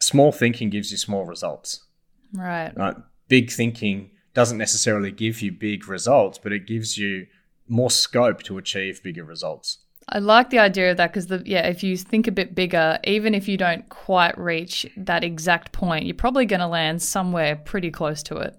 [0.00, 1.84] Small thinking gives you small results.
[2.32, 2.72] Right.
[2.76, 2.96] Right.
[3.28, 7.26] Big thinking doesn't necessarily give you big results, but it gives you
[7.66, 9.78] more scope to achieve bigger results.
[10.08, 12.98] I like the idea of that because the yeah, if you think a bit bigger,
[13.04, 17.56] even if you don't quite reach that exact point, you're probably going to land somewhere
[17.56, 18.56] pretty close to it.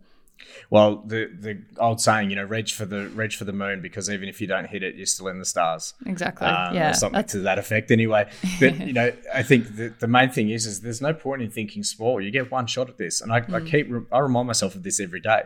[0.69, 4.10] Well, the the old saying, you know, reach for the reach for the moon because
[4.10, 5.93] even if you don't hit it, you're still in the stars.
[6.06, 6.47] Exactly.
[6.47, 6.91] Um, yeah.
[6.91, 8.30] Or something to that effect, anyway.
[8.60, 11.50] But you know, I think the, the main thing is, is there's no point in
[11.50, 12.21] thinking small.
[12.21, 13.54] You get one shot at this, and I, mm.
[13.54, 15.43] I keep I remind myself of this every day.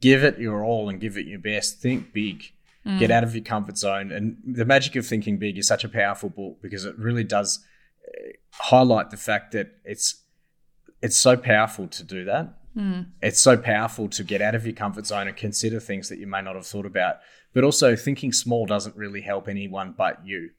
[0.00, 1.80] Give it your all and give it your best.
[1.80, 2.52] Think big.
[2.86, 2.98] Mm.
[2.98, 4.12] Get out of your comfort zone.
[4.12, 7.60] And the magic of thinking big is such a powerful book because it really does
[8.06, 10.22] uh, highlight the fact that it's
[11.02, 13.06] it's so powerful to do that Mm.
[13.22, 16.26] It's so powerful to get out of your comfort zone and consider things that you
[16.26, 17.16] may not have thought about.
[17.54, 20.50] But also, thinking small doesn't really help anyone but you.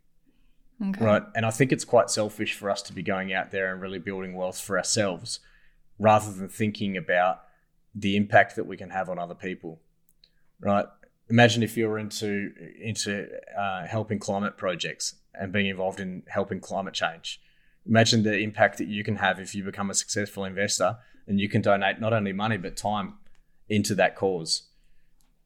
[0.81, 1.03] Okay.
[1.03, 1.23] Right.
[1.35, 3.99] And I think it's quite selfish for us to be going out there and really
[3.99, 5.39] building wealth for ourselves
[5.99, 7.41] rather than thinking about
[7.95, 9.79] the impact that we can have on other people.
[10.59, 10.85] Right.
[11.29, 12.51] Imagine if you're into
[12.81, 13.27] into
[13.57, 17.41] uh, helping climate projects and being involved in helping climate change.
[17.87, 21.49] Imagine the impact that you can have if you become a successful investor and you
[21.49, 23.15] can donate not only money but time
[23.69, 24.63] into that cause.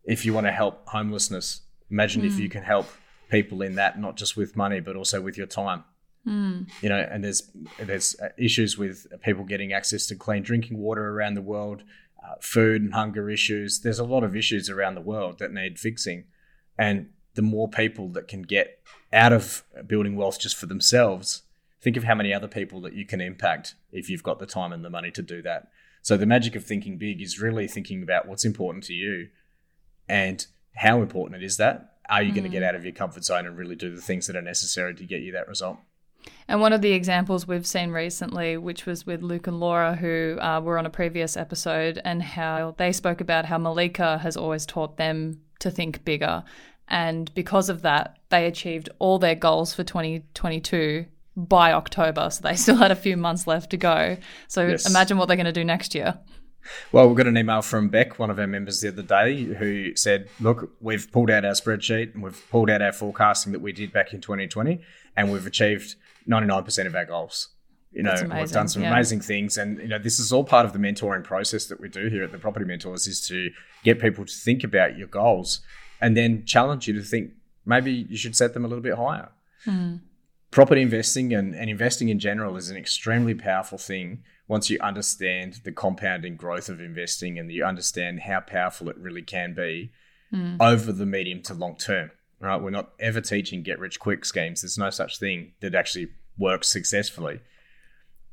[0.04, 2.28] If you want to help homelessness, imagine mm.
[2.28, 2.54] if you hmm.
[2.54, 2.88] can help
[3.30, 5.84] people in that, not just with money but also with your time.
[6.28, 6.70] Mm.
[6.82, 11.34] You know, and there's there's issues with people getting access to clean drinking water around
[11.34, 11.84] the world,
[12.24, 13.80] uh, food and hunger issues.
[13.80, 16.26] There's a lot of issues around the world that need fixing,
[16.78, 18.80] and the more people that can get
[19.12, 21.42] out of building wealth just for themselves,
[21.82, 24.72] think of how many other people that you can impact if you've got the time
[24.72, 25.68] and the money to do that.
[26.02, 29.30] So the magic of thinking big is really thinking about what's important to you
[30.08, 31.96] and how important it is that.
[32.10, 32.36] Are you mm.
[32.36, 34.42] going to get out of your comfort zone and really do the things that are
[34.42, 35.78] necessary to get you that result?
[36.48, 40.38] And one of the examples we've seen recently, which was with Luke and Laura, who
[40.40, 44.66] uh, were on a previous episode, and how they spoke about how Malika has always
[44.66, 46.44] taught them to think bigger.
[46.88, 52.30] And because of that, they achieved all their goals for 2022 by October.
[52.30, 54.18] So they still had a few months left to go.
[54.48, 54.90] So yes.
[54.90, 56.20] imagine what they're going to do next year.
[56.92, 59.96] Well, we got an email from Beck, one of our members the other day, who
[59.96, 63.72] said, Look, we've pulled out our spreadsheet and we've pulled out our forecasting that we
[63.72, 64.80] did back in 2020,
[65.18, 65.96] and we've achieved
[66.30, 67.50] 99% of our goals.
[67.92, 68.94] You know, we've done some yeah.
[68.94, 69.58] amazing things.
[69.58, 72.24] And, you know, this is all part of the mentoring process that we do here
[72.24, 73.50] at the Property Mentors is to
[73.84, 75.60] get people to think about your goals
[76.00, 77.32] and then challenge you to think
[77.66, 79.30] maybe you should set them a little bit higher.
[79.66, 79.96] Hmm
[80.52, 85.62] property investing and, and investing in general is an extremely powerful thing once you understand
[85.64, 89.92] the compounding growth of investing and you understand how powerful it really can be
[90.32, 90.58] mm.
[90.60, 92.12] over the medium to long term.
[92.42, 92.62] Right?
[92.62, 94.62] We're not ever teaching get rich quick schemes.
[94.62, 97.40] There's no such thing that actually works successfully.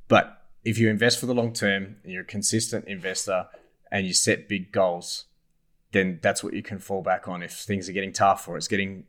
[0.09, 3.46] But if you invest for the long term, and you're a consistent investor
[3.92, 5.26] and you set big goals,
[5.92, 8.68] then that's what you can fall back on if things are getting tough or it's
[8.68, 9.04] getting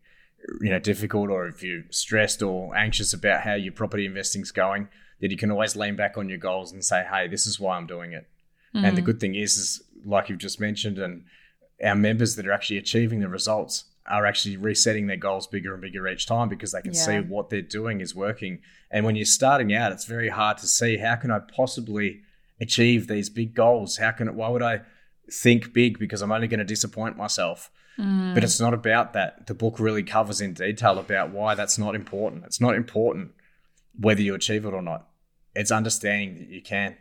[0.62, 4.88] you know difficult or if you're stressed or anxious about how your property investing's going
[5.22, 7.78] that you can always lean back on your goals and say hey this is why
[7.78, 8.28] i'm doing it
[8.76, 8.86] mm.
[8.86, 11.24] and the good thing is is like you've just mentioned and
[11.84, 15.82] our members that are actually achieving the results are actually resetting their goals bigger and
[15.82, 17.06] bigger each time because they can yeah.
[17.06, 20.68] see what they're doing is working and when you're starting out it's very hard to
[20.68, 22.22] see how can i possibly
[22.62, 24.34] achieve these big goals how can it?
[24.34, 24.82] why would i
[25.32, 28.34] think big because i'm only going to disappoint myself Mm.
[28.34, 29.48] But it's not about that.
[29.48, 32.46] The book really covers in detail about why that's not important.
[32.46, 33.32] It's not important
[34.00, 35.08] whether you achieve it or not.
[35.56, 36.98] It's understanding that you can.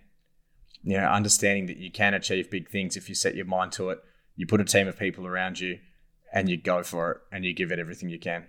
[0.82, 3.90] You know, understanding that you can achieve big things if you set your mind to
[3.90, 3.98] it.
[4.36, 5.80] You put a team of people around you
[6.32, 8.46] and you go for it and you give it everything you can.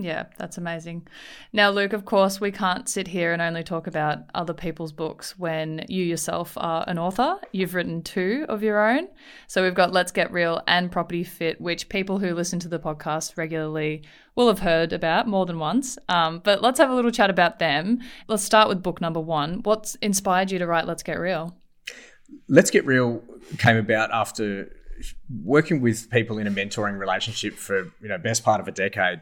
[0.00, 1.08] Yeah, that's amazing.
[1.52, 5.36] Now, Luke, of course, we can't sit here and only talk about other people's books
[5.36, 7.34] when you yourself are an author.
[7.50, 9.08] You've written two of your own.
[9.48, 12.78] So we've got Let's Get Real and Property Fit, which people who listen to the
[12.78, 14.04] podcast regularly
[14.36, 15.98] will have heard about more than once.
[16.08, 17.98] Um, but let's have a little chat about them.
[18.28, 19.62] Let's start with book number one.
[19.64, 21.56] What's inspired you to write Let's Get Real?
[22.46, 23.20] Let's Get Real
[23.58, 24.70] came about after
[25.42, 29.20] working with people in a mentoring relationship for you know best part of a decade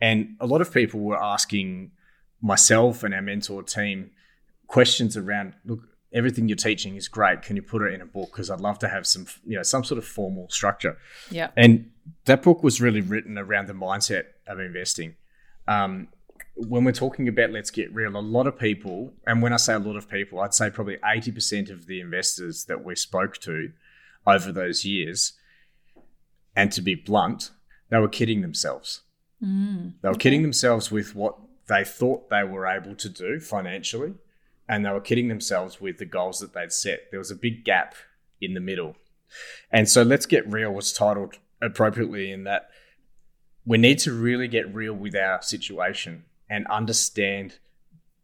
[0.00, 1.92] and a lot of people were asking
[2.40, 4.10] myself and our mentor team
[4.66, 5.80] questions around look,
[6.12, 7.42] everything you're teaching is great.
[7.42, 8.30] Can you put it in a book?
[8.32, 10.96] Because I'd love to have some, you know, some sort of formal structure.
[11.30, 11.50] Yeah.
[11.56, 11.90] And
[12.24, 15.16] that book was really written around the mindset of investing.
[15.68, 16.08] Um,
[16.54, 19.74] when we're talking about let's get real, a lot of people, and when I say
[19.74, 23.72] a lot of people, I'd say probably 80% of the investors that we spoke to
[24.26, 25.34] over those years,
[26.54, 27.50] and to be blunt,
[27.90, 29.02] they were kidding themselves.
[29.42, 30.22] Mm, they were okay.
[30.22, 31.36] kidding themselves with what
[31.68, 34.14] they thought they were able to do financially,
[34.68, 37.10] and they were kidding themselves with the goals that they'd set.
[37.10, 37.94] There was a big gap
[38.40, 38.96] in the middle.
[39.70, 42.70] And so Let's Get Real was titled appropriately in that
[43.64, 47.58] we need to really get real with our situation and understand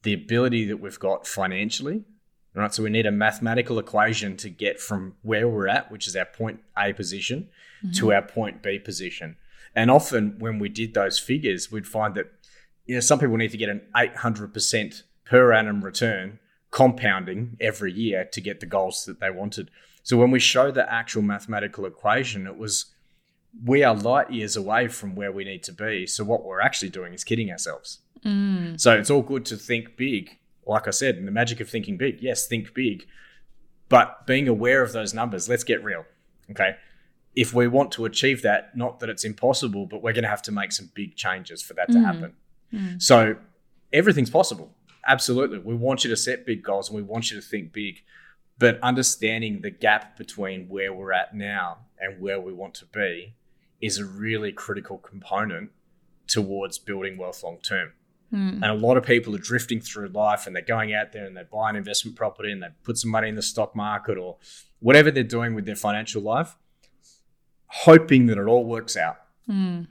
[0.02, 2.04] the ability that we've got financially.
[2.54, 2.72] Right.
[2.72, 6.26] So we need a mathematical equation to get from where we're at, which is our
[6.26, 7.48] point A position,
[7.82, 7.92] mm-hmm.
[7.92, 9.36] to our point B position.
[9.74, 12.26] And often when we did those figures, we'd find that
[12.86, 16.38] you know some people need to get an 800% per annum return
[16.70, 19.70] compounding every year to get the goals that they wanted.
[20.02, 22.86] So when we showed the actual mathematical equation, it was
[23.64, 26.06] we are light years away from where we need to be.
[26.06, 28.00] So what we're actually doing is kidding ourselves.
[28.24, 28.80] Mm.
[28.80, 30.38] So it's all good to think big.
[30.66, 32.22] Like I said, in the magic of thinking big.
[32.22, 33.06] Yes, think big.
[33.88, 36.04] But being aware of those numbers, let's get real.
[36.50, 36.76] Okay
[37.34, 40.42] if we want to achieve that, not that it's impossible, but we're going to have
[40.42, 42.04] to make some big changes for that to mm.
[42.04, 42.32] happen.
[42.72, 43.00] Mm.
[43.00, 43.36] So
[43.92, 44.74] everything's possible.
[45.06, 45.58] Absolutely.
[45.58, 48.00] We want you to set big goals and we want you to think big,
[48.58, 53.34] but understanding the gap between where we're at now and where we want to be
[53.80, 55.70] is a really critical component
[56.28, 57.92] towards building wealth long term.
[58.32, 58.54] Mm.
[58.54, 61.36] And a lot of people are drifting through life and they're going out there and
[61.36, 64.36] they buy an investment property and they put some money in the stock market or
[64.80, 66.56] whatever they're doing with their financial life
[67.72, 69.16] hoping that it all works out.
[69.48, 69.86] Mm.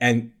[0.00, 0.32] And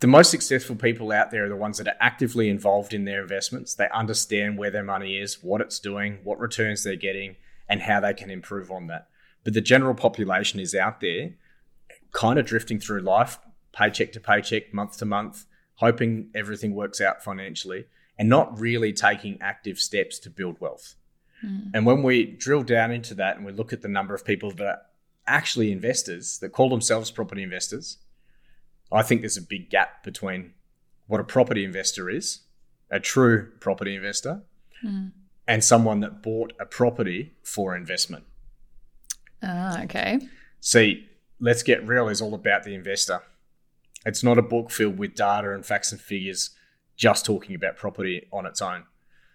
[0.00, 3.22] the most successful people out there are the ones that are actively involved in their
[3.22, 3.74] investments.
[3.74, 7.36] They understand where their money is, what it's doing, what returns they're getting,
[7.68, 9.06] and how they can improve on that.
[9.44, 11.34] But the general population is out there
[12.12, 13.38] kind of drifting through life,
[13.72, 15.44] paycheck to paycheck, month to month,
[15.76, 17.84] hoping everything works out financially,
[18.18, 20.96] and not really taking active steps to build wealth.
[21.44, 21.70] Mm.
[21.72, 24.50] And when we drill down into that and we look at the number of people
[24.52, 24.80] that are
[25.26, 27.98] actually investors that call themselves property investors,
[28.92, 30.52] I think there's a big gap between
[31.06, 32.40] what a property investor is,
[32.90, 34.42] a true property investor,
[34.84, 35.12] mm.
[35.46, 38.24] and someone that bought a property for investment.
[39.42, 40.20] Ah, okay.
[40.60, 41.08] See,
[41.40, 43.20] Let's Get Real is all about the investor.
[44.06, 46.50] It's not a book filled with data and facts and figures
[46.96, 48.84] just talking about property on its own.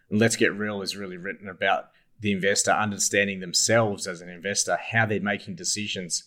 [0.09, 4.77] And Let's Get Real is really written about the investor understanding themselves as an investor,
[4.91, 6.25] how they're making decisions,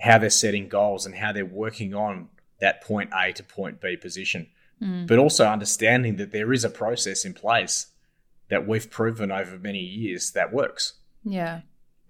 [0.00, 2.28] how they're setting goals, and how they're working on
[2.60, 4.48] that point A to point B position.
[4.80, 5.06] Mm.
[5.06, 7.86] But also understanding that there is a process in place
[8.48, 10.94] that we've proven over many years that works.
[11.24, 11.60] Yeah.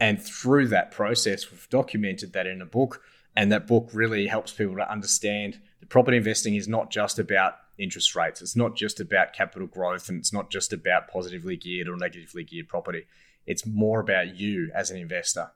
[0.01, 3.03] And through that process, we've documented that in a book.
[3.37, 7.55] And that book really helps people to understand that property investing is not just about
[7.79, 8.43] interest rates.
[8.43, 12.45] It's not just about capital growth and it's not just about positively geared or negatively
[12.45, 13.07] geared property.
[13.47, 15.51] It's more about you as an investor.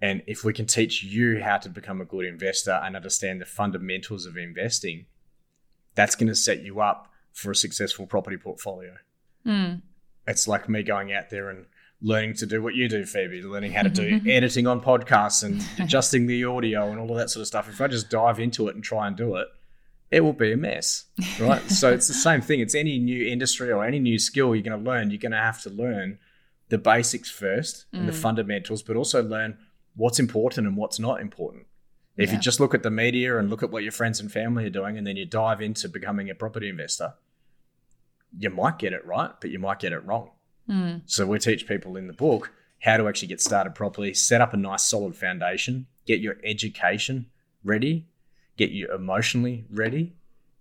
[0.00, 3.46] And if we can teach you how to become a good investor and understand the
[3.46, 5.06] fundamentals of investing,
[5.94, 8.96] that's going to set you up for a successful property portfolio.
[9.46, 9.82] Mm.
[10.26, 11.66] It's like me going out there and
[12.02, 15.64] learning to do what you do, Phoebe, learning how to do editing on podcasts and
[15.78, 17.68] adjusting the audio and all of that sort of stuff.
[17.68, 19.48] If I just dive into it and try and do it,
[20.10, 21.04] it will be a mess,
[21.40, 21.62] right?
[21.70, 22.60] so it's the same thing.
[22.60, 25.10] It's any new industry or any new skill you're going to learn.
[25.10, 26.18] You're going to have to learn
[26.68, 28.16] the basics first and the mm.
[28.16, 29.58] fundamentals, but also learn
[29.94, 31.66] what's important and what's not important.
[32.16, 32.36] If yeah.
[32.36, 34.70] you just look at the media and look at what your friends and family are
[34.70, 37.14] doing, and then you dive into becoming a property investor,
[38.36, 40.30] you might get it right, but you might get it wrong.
[40.68, 41.02] Mm.
[41.06, 44.54] So we teach people in the book how to actually get started properly, set up
[44.54, 47.26] a nice solid foundation, get your education
[47.64, 48.06] ready,
[48.56, 50.14] get you emotionally ready,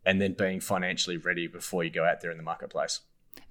[0.06, 3.02] and then being financially ready before you go out there in the marketplace.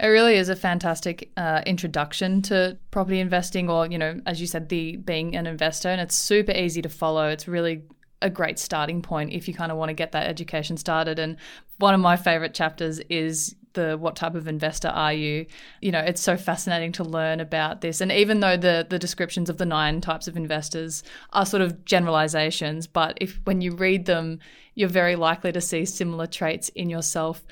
[0.01, 4.47] It really is a fantastic uh, introduction to property investing, or you know, as you
[4.47, 7.29] said, the being an investor, and it's super easy to follow.
[7.29, 7.83] It's really
[8.23, 11.19] a great starting point if you kind of want to get that education started.
[11.19, 11.37] And
[11.79, 15.47] one of my favorite chapters is the what type of investor are you
[15.81, 19.51] you know it's so fascinating to learn about this and even though the the descriptions
[19.51, 21.03] of the nine types of investors
[21.33, 24.39] are sort of generalizations but if when you read them
[24.75, 27.45] you're very likely to see similar traits in yourself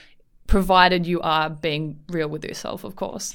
[0.47, 3.35] provided you are being real with yourself of course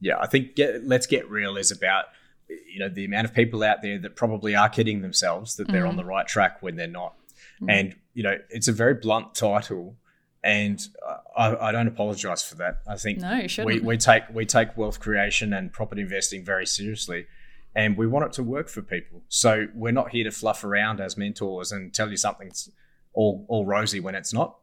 [0.00, 2.06] yeah i think get, let's get real is about
[2.48, 5.84] you know the amount of people out there that probably are kidding themselves that they're
[5.84, 5.88] mm.
[5.88, 7.14] on the right track when they're not
[7.60, 7.66] mm.
[7.70, 9.96] and you know it's a very blunt title
[10.44, 10.88] and
[11.36, 12.78] I, I, don't apologize for that.
[12.86, 17.26] I think no, we, we take we take wealth creation and property investing very seriously,
[17.74, 19.22] and we want it to work for people.
[19.28, 22.70] So we're not here to fluff around as mentors and tell you something's
[23.12, 24.56] all all rosy when it's not.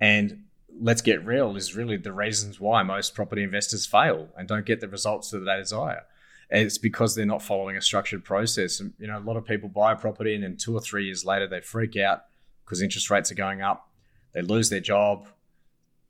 [0.00, 0.44] And
[0.80, 4.80] let's get real is really the reasons why most property investors fail and don't get
[4.80, 6.02] the results that they desire.
[6.50, 8.80] It's because they're not following a structured process.
[8.80, 11.06] And you know, a lot of people buy a property and then two or three
[11.06, 12.24] years later they freak out
[12.64, 13.90] because interest rates are going up
[14.34, 15.28] they lose their job,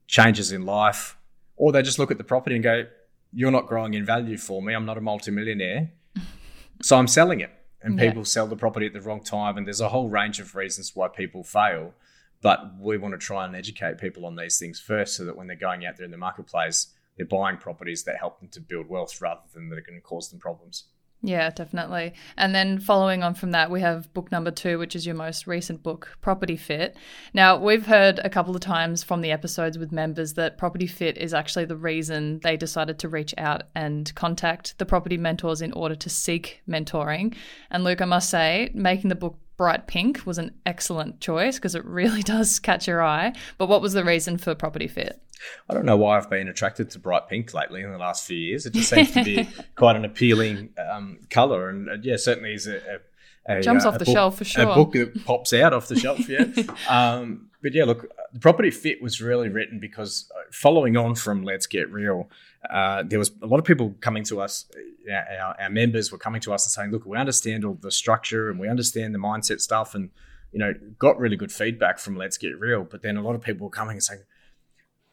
[0.07, 1.17] changes in life,
[1.57, 2.87] or they just look at the property and go,
[3.33, 4.75] You're not growing in value for me.
[4.75, 5.93] I'm not a multimillionaire.
[6.83, 7.51] so I'm selling it.
[7.83, 8.09] And yeah.
[8.09, 9.57] people sell the property at the wrong time.
[9.57, 11.95] And there's a whole range of reasons why people fail.
[12.41, 15.47] But we want to try and educate people on these things first so that when
[15.47, 18.89] they're going out there in the marketplace, they're buying properties that help them to build
[18.89, 20.85] wealth rather than that are going to cause them problems.
[21.27, 22.13] Yeah, definitely.
[22.37, 25.47] And then following on from that, we have book number two, which is your most
[25.47, 26.99] recent book, Property Fit.
[27.33, 31.17] Now, we've heard a couple of times from the episodes with members that Property Fit
[31.17, 35.73] is actually the reason they decided to reach out and contact the property mentors in
[35.73, 37.35] order to seek mentoring.
[37.71, 41.75] And Luke, I must say, making the book bright pink was an excellent choice because
[41.75, 43.33] it really does catch your eye.
[43.57, 45.24] But what was the reason for Property Fit?
[45.69, 48.37] I don't know why I've been attracted to bright pink lately in the last few
[48.37, 48.67] years.
[48.67, 52.67] It just seems to be quite an appealing um, color, and uh, yeah, certainly is
[52.67, 53.01] a,
[53.49, 54.71] a, a jumps uh, off the book, shelf for sure.
[54.71, 56.47] A book that pops out off the shelf, yeah.
[56.89, 61.45] um, but yeah, look, the property fit was really written because uh, following on from
[61.45, 62.29] Let's Get Real,
[62.69, 64.67] uh, there was a lot of people coming to us.
[65.11, 68.51] Our, our members were coming to us and saying, "Look, we understand all the structure
[68.51, 70.11] and we understand the mindset stuff, and
[70.53, 73.41] you know, got really good feedback from Let's Get Real." But then a lot of
[73.41, 74.21] people were coming and saying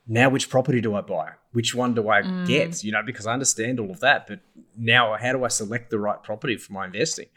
[0.07, 1.31] now which property do I buy?
[1.51, 2.47] Which one do I mm.
[2.47, 2.83] get?
[2.83, 4.39] You know, because I understand all of that, but
[4.77, 7.27] now how do I select the right property for my investing?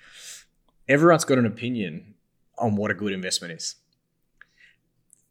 [0.88, 2.14] Everyone's got an opinion
[2.58, 3.76] on what a good investment is.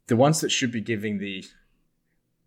[0.06, 1.44] The ones that should be giving the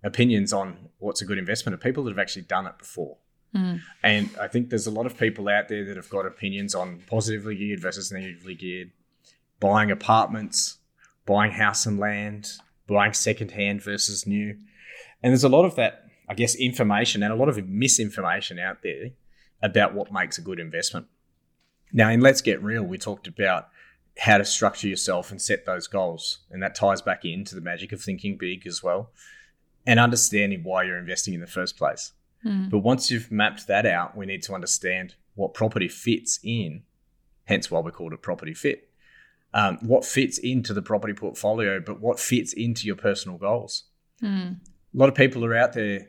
[0.04, 3.18] opinions on what's a good investment are people that have actually done it before.
[3.56, 3.82] Mm.
[4.04, 7.02] And I think there's a lot of people out there that have got opinions on
[7.08, 8.92] positively geared versus negatively geared,
[9.60, 10.78] buying apartments,
[11.26, 12.52] buying house and land,
[12.88, 14.58] buying secondhand versus new.
[15.28, 18.82] And there's a lot of that, I guess, information and a lot of misinformation out
[18.82, 19.10] there
[19.62, 21.08] about what makes a good investment.
[21.92, 23.68] Now, in Let's Get Real, we talked about
[24.20, 26.38] how to structure yourself and set those goals.
[26.50, 29.12] And that ties back into the magic of thinking big as well
[29.86, 32.14] and understanding why you're investing in the first place.
[32.46, 32.70] Mm.
[32.70, 36.84] But once you've mapped that out, we need to understand what property fits in,
[37.44, 38.88] hence why we called it property fit.
[39.54, 43.84] Um, what fits into the property portfolio, but what fits into your personal goals.
[44.24, 44.60] Mm.
[44.94, 46.08] A lot of people are out there,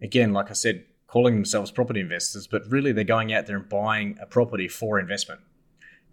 [0.00, 3.68] again, like I said, calling themselves property investors, but really they're going out there and
[3.68, 5.40] buying a property for investment.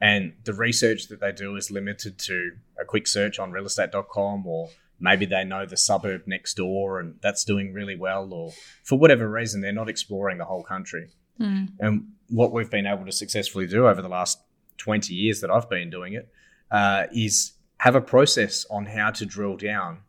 [0.01, 4.69] And the research that they do is limited to a quick search on realestate.com or
[4.99, 8.51] maybe they know the suburb next door and that's doing really well or
[8.83, 11.09] for whatever reason they're not exploring the whole country.
[11.39, 11.69] Mm.
[11.79, 14.39] And what we've been able to successfully do over the last
[14.77, 16.29] 20 years that I've been doing it
[16.71, 19.99] uh, is have a process on how to drill down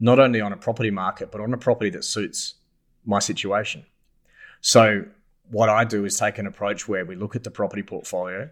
[0.00, 2.54] not only on a property market but on a property that suits
[3.04, 3.84] my situation.
[4.60, 5.04] So
[5.50, 8.50] what I do is take an approach where we look at the property portfolio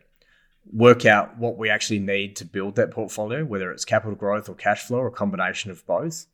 [0.73, 4.55] work out what we actually need to build that portfolio, whether it's capital growth or
[4.55, 6.27] cash flow or a combination of both,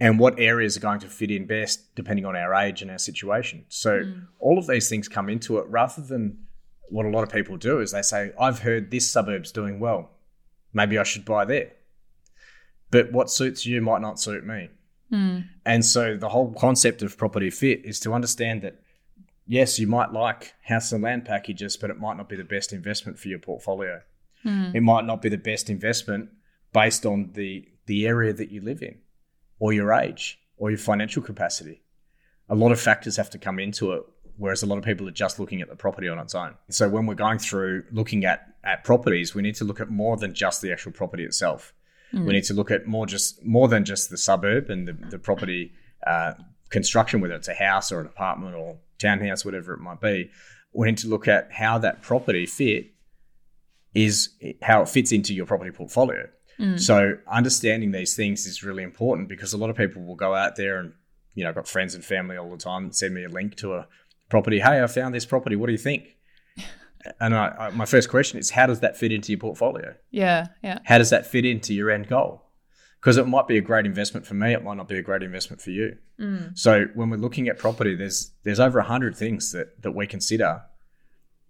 [0.00, 2.98] and what areas are going to fit in best depending on our age and our
[2.98, 3.64] situation.
[3.68, 4.26] So mm.
[4.40, 6.38] all of these things come into it rather than
[6.88, 10.10] what a lot of people do is they say, I've heard this suburb's doing well.
[10.72, 11.72] Maybe I should buy there.
[12.92, 14.68] But what suits you might not suit me.
[15.10, 15.48] Mm.
[15.66, 18.80] And so the whole concept of property fit is to understand that
[19.46, 22.72] yes, you might like house and land packages, but it might not be the best
[22.72, 24.00] investment for your portfolio.
[24.44, 24.74] Mm.
[24.74, 26.30] It might not be the best investment
[26.72, 28.98] based on the the area that you live in,
[29.58, 31.82] or your age, or your financial capacity.
[32.48, 34.02] A lot of factors have to come into it,
[34.36, 36.54] whereas a lot of people are just looking at the property on its own.
[36.70, 40.16] So when we're going through looking at at properties, we need to look at more
[40.16, 41.72] than just the actual property itself.
[42.14, 42.26] Mm.
[42.26, 45.18] We need to look at more just more than just the suburb and the, the
[45.18, 45.72] property
[46.06, 46.34] uh,
[46.70, 50.30] construction, whether it's a house or an apartment or townhouse, whatever it might be,
[50.72, 52.86] we need to look at how that property fit
[53.94, 54.30] is
[54.62, 56.26] how it fits into your property portfolio.
[56.58, 56.80] Mm.
[56.80, 60.56] So understanding these things is really important because a lot of people will go out
[60.56, 60.92] there and
[61.34, 63.56] you know, I've got friends and family all the time that send me a link
[63.56, 63.86] to a
[64.28, 64.60] property.
[64.60, 65.56] Hey, I found this property.
[65.56, 66.16] What do you think?
[67.20, 69.94] And I, I, my first question is, how does that fit into your portfolio?
[70.10, 70.78] Yeah, yeah.
[70.84, 72.42] How does that fit into your end goal?
[73.02, 75.22] because it might be a great investment for me it might not be a great
[75.22, 76.56] investment for you mm.
[76.56, 80.62] so when we're looking at property there's there's over 100 things that that we consider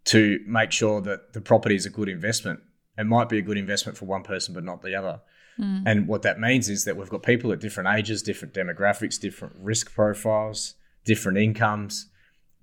[0.04, 2.60] to make sure that the property is a good investment
[2.98, 5.20] it might be a good investment for one person but not the other
[5.58, 5.82] mm.
[5.86, 9.54] and what that means is that we've got people at different ages different demographics different
[9.58, 10.74] risk profiles
[11.04, 12.08] different incomes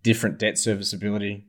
[0.02, 1.46] different debt serviceability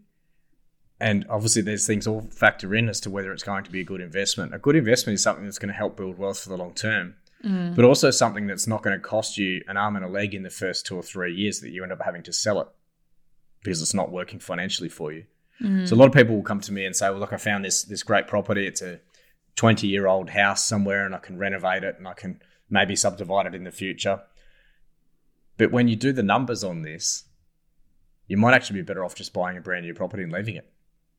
[1.00, 3.84] and obviously, these things all factor in as to whether it's going to be a
[3.84, 4.54] good investment.
[4.54, 7.14] A good investment is something that's going to help build wealth for the long term
[7.44, 7.74] mm.
[7.74, 10.42] but also something that's not going to cost you an arm and a leg in
[10.42, 12.68] the first two or three years that you end up having to sell it
[13.62, 15.24] because it's not working financially for you.
[15.60, 15.86] Mm.
[15.88, 17.64] So a lot of people will come to me and say, "Well, look, I found
[17.64, 18.66] this this great property.
[18.66, 19.00] It's a
[19.56, 22.40] 20 year old house somewhere, and I can renovate it, and I can
[22.70, 24.22] maybe subdivide it in the future."
[25.58, 27.24] But when you do the numbers on this,
[28.26, 30.72] you might actually be better off just buying a brand new property and leaving it.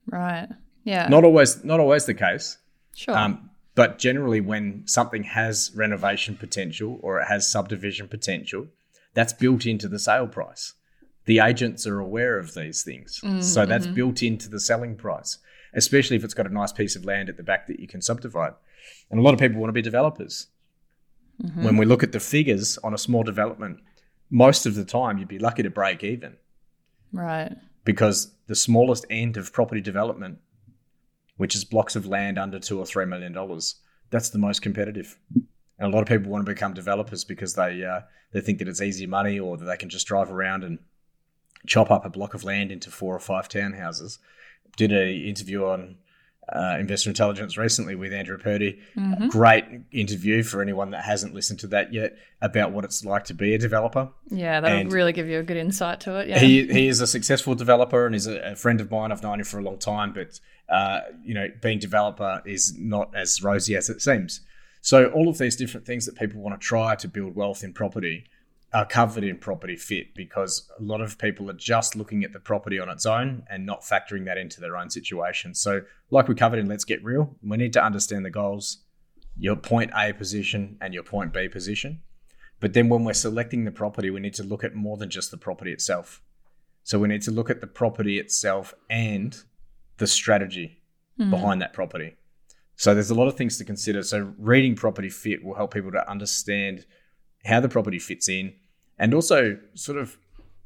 [0.08, 0.48] Right.
[0.84, 1.08] Yeah.
[1.08, 1.64] Not always.
[1.64, 2.58] Not always the case.
[2.96, 3.18] Sure.
[3.18, 8.68] Um, but generally, when something has renovation potential or it has subdivision potential,
[9.14, 10.74] that's built into the sale price.
[11.26, 13.22] The agents are aware of these things.
[13.24, 13.96] Mm, so that's mm-hmm.
[13.96, 15.38] built into the selling price,
[15.74, 18.02] especially if it's got a nice piece of land at the back that you can
[18.02, 18.54] subdivide.
[19.10, 20.48] And a lot of people want to be developers.
[21.42, 21.64] Mm-hmm.
[21.64, 23.80] When we look at the figures on a small development,
[24.30, 26.38] most of the time you'd be lucky to break even.
[27.14, 27.52] Right.
[27.84, 30.40] Because the smallest end of property development
[31.42, 33.78] which is blocks of land under two or three million dollars.
[34.12, 35.18] That's the most competitive.
[35.34, 38.02] And a lot of people want to become developers because they uh,
[38.32, 40.78] they think that it's easy money or that they can just drive around and
[41.66, 44.20] chop up a block of land into four or five townhouses.
[44.78, 45.96] Did an interview on
[46.52, 48.80] uh, Investor Intelligence recently with Andrew Purdy.
[48.98, 49.28] Mm-hmm.
[49.28, 53.34] Great interview for anyone that hasn't listened to that yet about what it's like to
[53.34, 54.10] be a developer.
[54.30, 56.28] Yeah, that'll and really give you a good insight to it.
[56.28, 56.40] Yeah.
[56.40, 59.12] He, he is a successful developer and is a, a friend of mine.
[59.12, 60.40] I've known him for a long time, but
[60.70, 64.42] uh, you know, being a developer is not as rosy as it seems.
[64.82, 67.74] So all of these different things that people want to try to build wealth in
[67.74, 68.26] property
[68.74, 72.40] are covered in property fit because a lot of people are just looking at the
[72.40, 75.54] property on its own and not factoring that into their own situation.
[75.54, 78.80] So, like we covered in Let's Get Real, we need to understand the goals,
[79.38, 82.02] your point A position and your point B position.
[82.60, 85.32] But then when we're selecting the property, we need to look at more than just
[85.32, 86.22] the property itself.
[86.84, 89.38] So, we need to look at the property itself and
[89.98, 90.82] the strategy
[91.20, 91.30] mm.
[91.30, 92.16] behind that property.
[92.76, 94.02] So there's a lot of things to consider.
[94.02, 96.86] So reading Property Fit will help people to understand
[97.46, 98.56] how the property fits in
[99.02, 100.18] and also sort of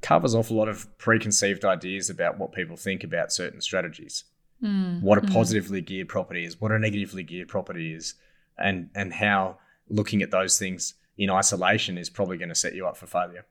[0.02, 4.26] covers off a lot of preconceived ideas about what people think about certain strategies.
[4.62, 5.34] Mm, what a mm.
[5.34, 8.14] positively geared property is, what a negatively geared property is,
[8.58, 9.58] and and how
[9.90, 13.46] looking at those things in isolation is probably going to set you up for failure.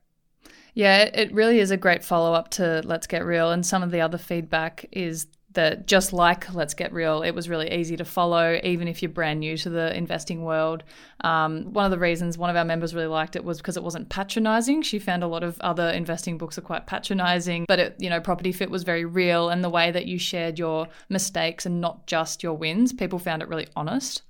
[0.74, 3.52] Yeah, it really is a great follow up to Let's Get Real.
[3.52, 7.48] And some of the other feedback is that just like Let's Get Real, it was
[7.48, 10.84] really easy to follow, even if you're brand new to the investing world.
[11.22, 13.82] Um, one of the reasons one of our members really liked it was because it
[13.82, 14.82] wasn't patronizing.
[14.82, 18.20] She found a lot of other investing books are quite patronizing, but it, you know,
[18.20, 22.06] Property Fit was very real, and the way that you shared your mistakes and not
[22.06, 24.22] just your wins, people found it really honest.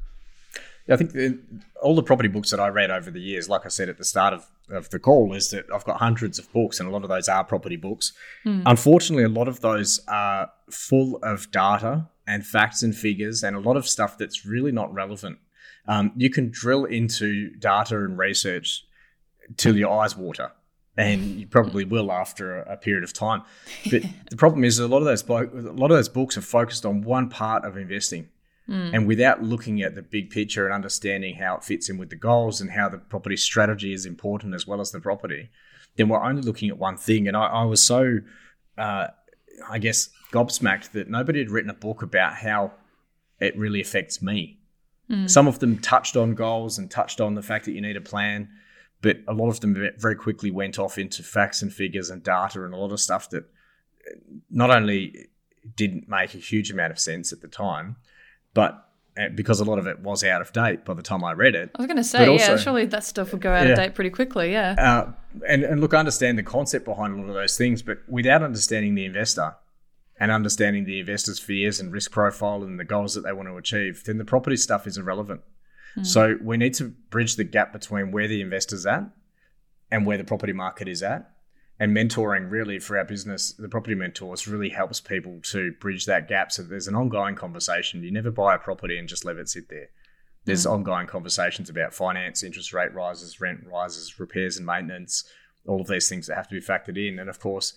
[0.86, 1.38] Yeah, I think the,
[1.82, 4.04] all the property books that I read over the years, like I said at the
[4.04, 7.02] start of, of the call, is that I've got hundreds of books, and a lot
[7.02, 8.12] of those are property books.
[8.46, 8.62] Mm.
[8.66, 13.60] Unfortunately, a lot of those are full of data and facts and figures, and a
[13.60, 15.38] lot of stuff that's really not relevant.
[15.86, 18.86] Um, you can drill into data and research
[19.56, 20.52] till your eyes water,
[20.96, 23.42] and you probably will after a, a period of time.
[23.90, 26.86] But the problem is, a lot of those a lot of those books are focused
[26.86, 28.28] on one part of investing
[28.68, 28.94] Mm.
[28.94, 32.16] And without looking at the big picture and understanding how it fits in with the
[32.16, 35.50] goals and how the property strategy is important as well as the property,
[35.96, 37.28] then we're only looking at one thing.
[37.28, 38.20] And I, I was so,
[38.78, 39.08] uh,
[39.68, 42.72] I guess, gobsmacked that nobody had written a book about how
[43.38, 44.58] it really affects me.
[45.10, 45.28] Mm.
[45.28, 48.00] Some of them touched on goals and touched on the fact that you need a
[48.00, 48.48] plan,
[49.02, 52.64] but a lot of them very quickly went off into facts and figures and data
[52.64, 53.44] and a lot of stuff that
[54.50, 55.28] not only
[55.76, 57.96] didn't make a huge amount of sense at the time,
[58.54, 61.32] but uh, because a lot of it was out of date by the time I
[61.32, 61.70] read it.
[61.74, 63.76] I was going to say, also, yeah, surely that stuff would go out yeah, of
[63.76, 64.74] date pretty quickly, yeah.
[64.76, 65.12] Uh,
[65.48, 68.42] and, and look, I understand the concept behind a lot of those things, but without
[68.42, 69.54] understanding the investor
[70.18, 73.56] and understanding the investor's fears and risk profile and the goals that they want to
[73.56, 75.42] achieve, then the property stuff is irrelevant.
[75.96, 76.06] Mm.
[76.06, 79.04] So we need to bridge the gap between where the investor's at
[79.90, 81.33] and where the property market is at
[81.80, 86.28] and mentoring really for our business, the property mentors really helps people to bridge that
[86.28, 86.52] gap.
[86.52, 88.02] So there's an ongoing conversation.
[88.02, 89.88] You never buy a property and just let it sit there.
[90.44, 90.72] There's mm.
[90.72, 95.24] ongoing conversations about finance, interest rate rises, rent rises, repairs and maintenance,
[95.66, 97.18] all of these things that have to be factored in.
[97.18, 97.72] And of course,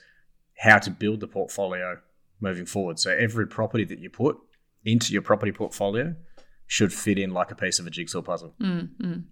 [0.58, 2.00] how to build the portfolio
[2.40, 3.00] moving forward.
[3.00, 4.38] So every property that you put
[4.86, 6.16] into your property portfolio
[6.68, 8.54] should fit in like a piece of a jigsaw puzzle.
[8.62, 9.24] Mm,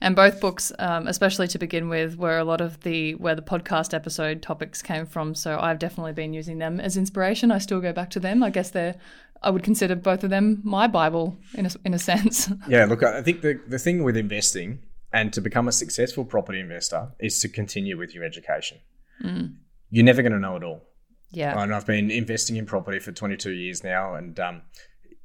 [0.00, 3.42] and both books, um, especially to begin with, were a lot of the where the
[3.42, 5.34] podcast episode topics came from.
[5.34, 7.50] So I've definitely been using them as inspiration.
[7.50, 8.42] I still go back to them.
[8.42, 8.96] I guess they're
[9.42, 12.50] I would consider both of them my Bible in a, in a sense.
[12.68, 14.80] Yeah, look, I think the, the thing with investing
[15.12, 18.78] and to become a successful property investor is to continue with your education.
[19.24, 19.56] Mm.
[19.90, 20.82] You're never going to know it all.
[21.30, 21.60] Yeah.
[21.60, 24.14] And I've been investing in property for 22 years now.
[24.14, 24.62] And um,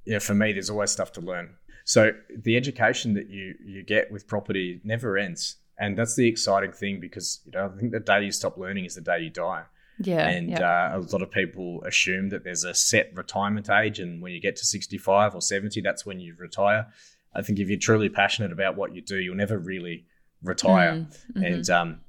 [0.06, 1.56] yeah, for me, there's always stuff to learn.
[1.86, 6.72] So the education that you you get with property never ends, and that's the exciting
[6.72, 9.30] thing because you know I think the day you stop learning is the day you
[9.30, 9.64] die.
[10.00, 10.92] Yeah, and yeah.
[10.94, 14.42] Uh, a lot of people assume that there's a set retirement age, and when you
[14.42, 16.88] get to 65 or 70, that's when you retire.
[17.36, 20.06] I think if you're truly passionate about what you do, you'll never really
[20.42, 20.94] retire.
[20.94, 21.44] Mm, mm-hmm.
[21.44, 22.02] And um,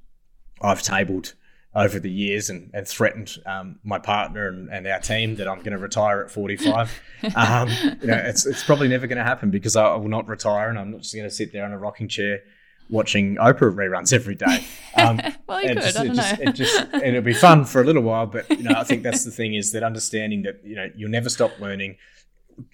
[0.63, 1.35] I've tabled
[1.77, 5.59] over the years and, and threatened um, my partner and, and, our team that I'm
[5.59, 7.01] going to retire at 45.
[7.37, 7.69] um,
[8.01, 10.69] you know, it's, it's probably never going to happen because I, I, will not retire
[10.69, 12.43] and I'm not just going to sit there in a rocking chair
[12.89, 14.65] watching Oprah reruns every day.
[14.97, 15.79] Um, well, you could.
[15.79, 16.49] Just, I don't it just, know.
[16.49, 19.25] It just, it'll be fun for a little while, but you know, I think that's
[19.25, 21.97] the thing is that understanding that you know you'll never stop learning.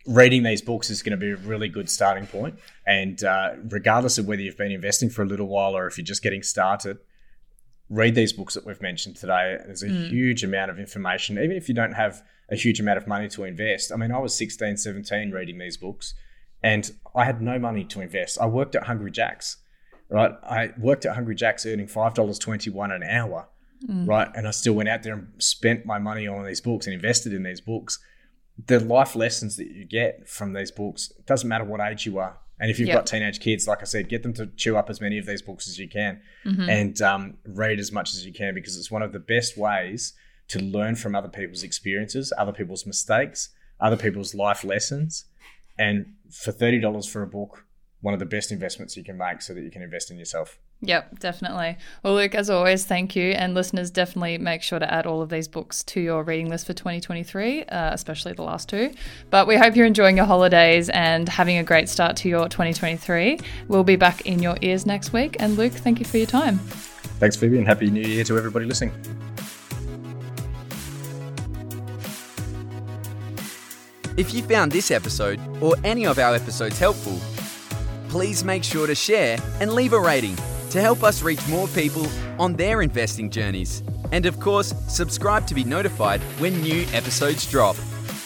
[0.07, 4.19] Reading these books is going to be a really good starting point, and uh, regardless
[4.19, 6.99] of whether you've been investing for a little while or if you're just getting started,
[7.91, 9.59] read these books that we've mentioned today.
[9.67, 10.09] There's a mm.
[10.09, 13.45] huge amount of information, even if you don't have a huge amount of money to
[13.45, 13.93] invest.
[13.93, 16.15] I mean, I was 16, 17 reading these books
[16.63, 18.41] and I had no money to invest.
[18.41, 19.57] I worked at Hungry Jack's,
[20.09, 20.33] right?
[20.43, 23.49] I worked at Hungry Jack's earning $5.21 an hour,
[23.89, 24.07] mm.
[24.07, 24.29] right?
[24.35, 27.33] And I still went out there and spent my money on these books and invested
[27.33, 27.99] in these books.
[28.67, 32.19] The life lessons that you get from these books, it doesn't matter what age you
[32.19, 32.99] are, and if you've yep.
[32.99, 35.41] got teenage kids, like I said, get them to chew up as many of these
[35.41, 36.69] books as you can mm-hmm.
[36.69, 40.13] and um, read as much as you can because it's one of the best ways
[40.49, 43.49] to learn from other people's experiences, other people's mistakes,
[43.81, 45.25] other people's life lessons.
[45.79, 47.65] And for $30 for a book,
[48.03, 50.59] one of the best investments you can make so that you can invest in yourself.
[50.83, 51.77] Yep, definitely.
[52.03, 53.33] Well, Luke, as always, thank you.
[53.33, 56.67] And listeners, definitely make sure to add all of these books to your reading list
[56.67, 58.93] for 2023, uh, especially the last two.
[59.29, 63.41] But we hope you're enjoying your holidays and having a great start to your 2023.
[63.69, 65.37] We'll be back in your ears next week.
[65.39, 66.59] And Luke, thank you for your time.
[67.19, 68.95] Thanks, Phoebe, and Happy New Year to everybody listening.
[74.17, 77.19] If you found this episode or any of our episodes helpful,
[78.09, 80.37] please make sure to share and leave a rating
[80.71, 82.07] to help us reach more people
[82.39, 83.83] on their investing journeys.
[84.13, 87.77] And of course, subscribe to be notified when new episodes drop.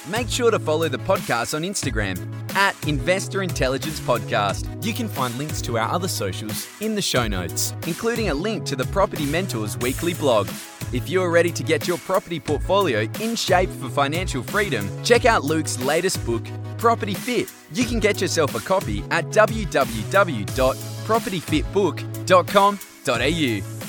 [0.09, 2.19] Make sure to follow the podcast on Instagram
[2.55, 4.85] at Investor Intelligence Podcast.
[4.85, 8.65] You can find links to our other socials in the show notes, including a link
[8.67, 10.49] to the Property Mentors weekly blog.
[10.93, 15.43] If you're ready to get your property portfolio in shape for financial freedom, check out
[15.43, 16.45] Luke's latest book,
[16.77, 17.51] Property Fit.
[17.73, 19.25] You can get yourself a copy at
[21.05, 23.84] www.propertyfitbook.com.au.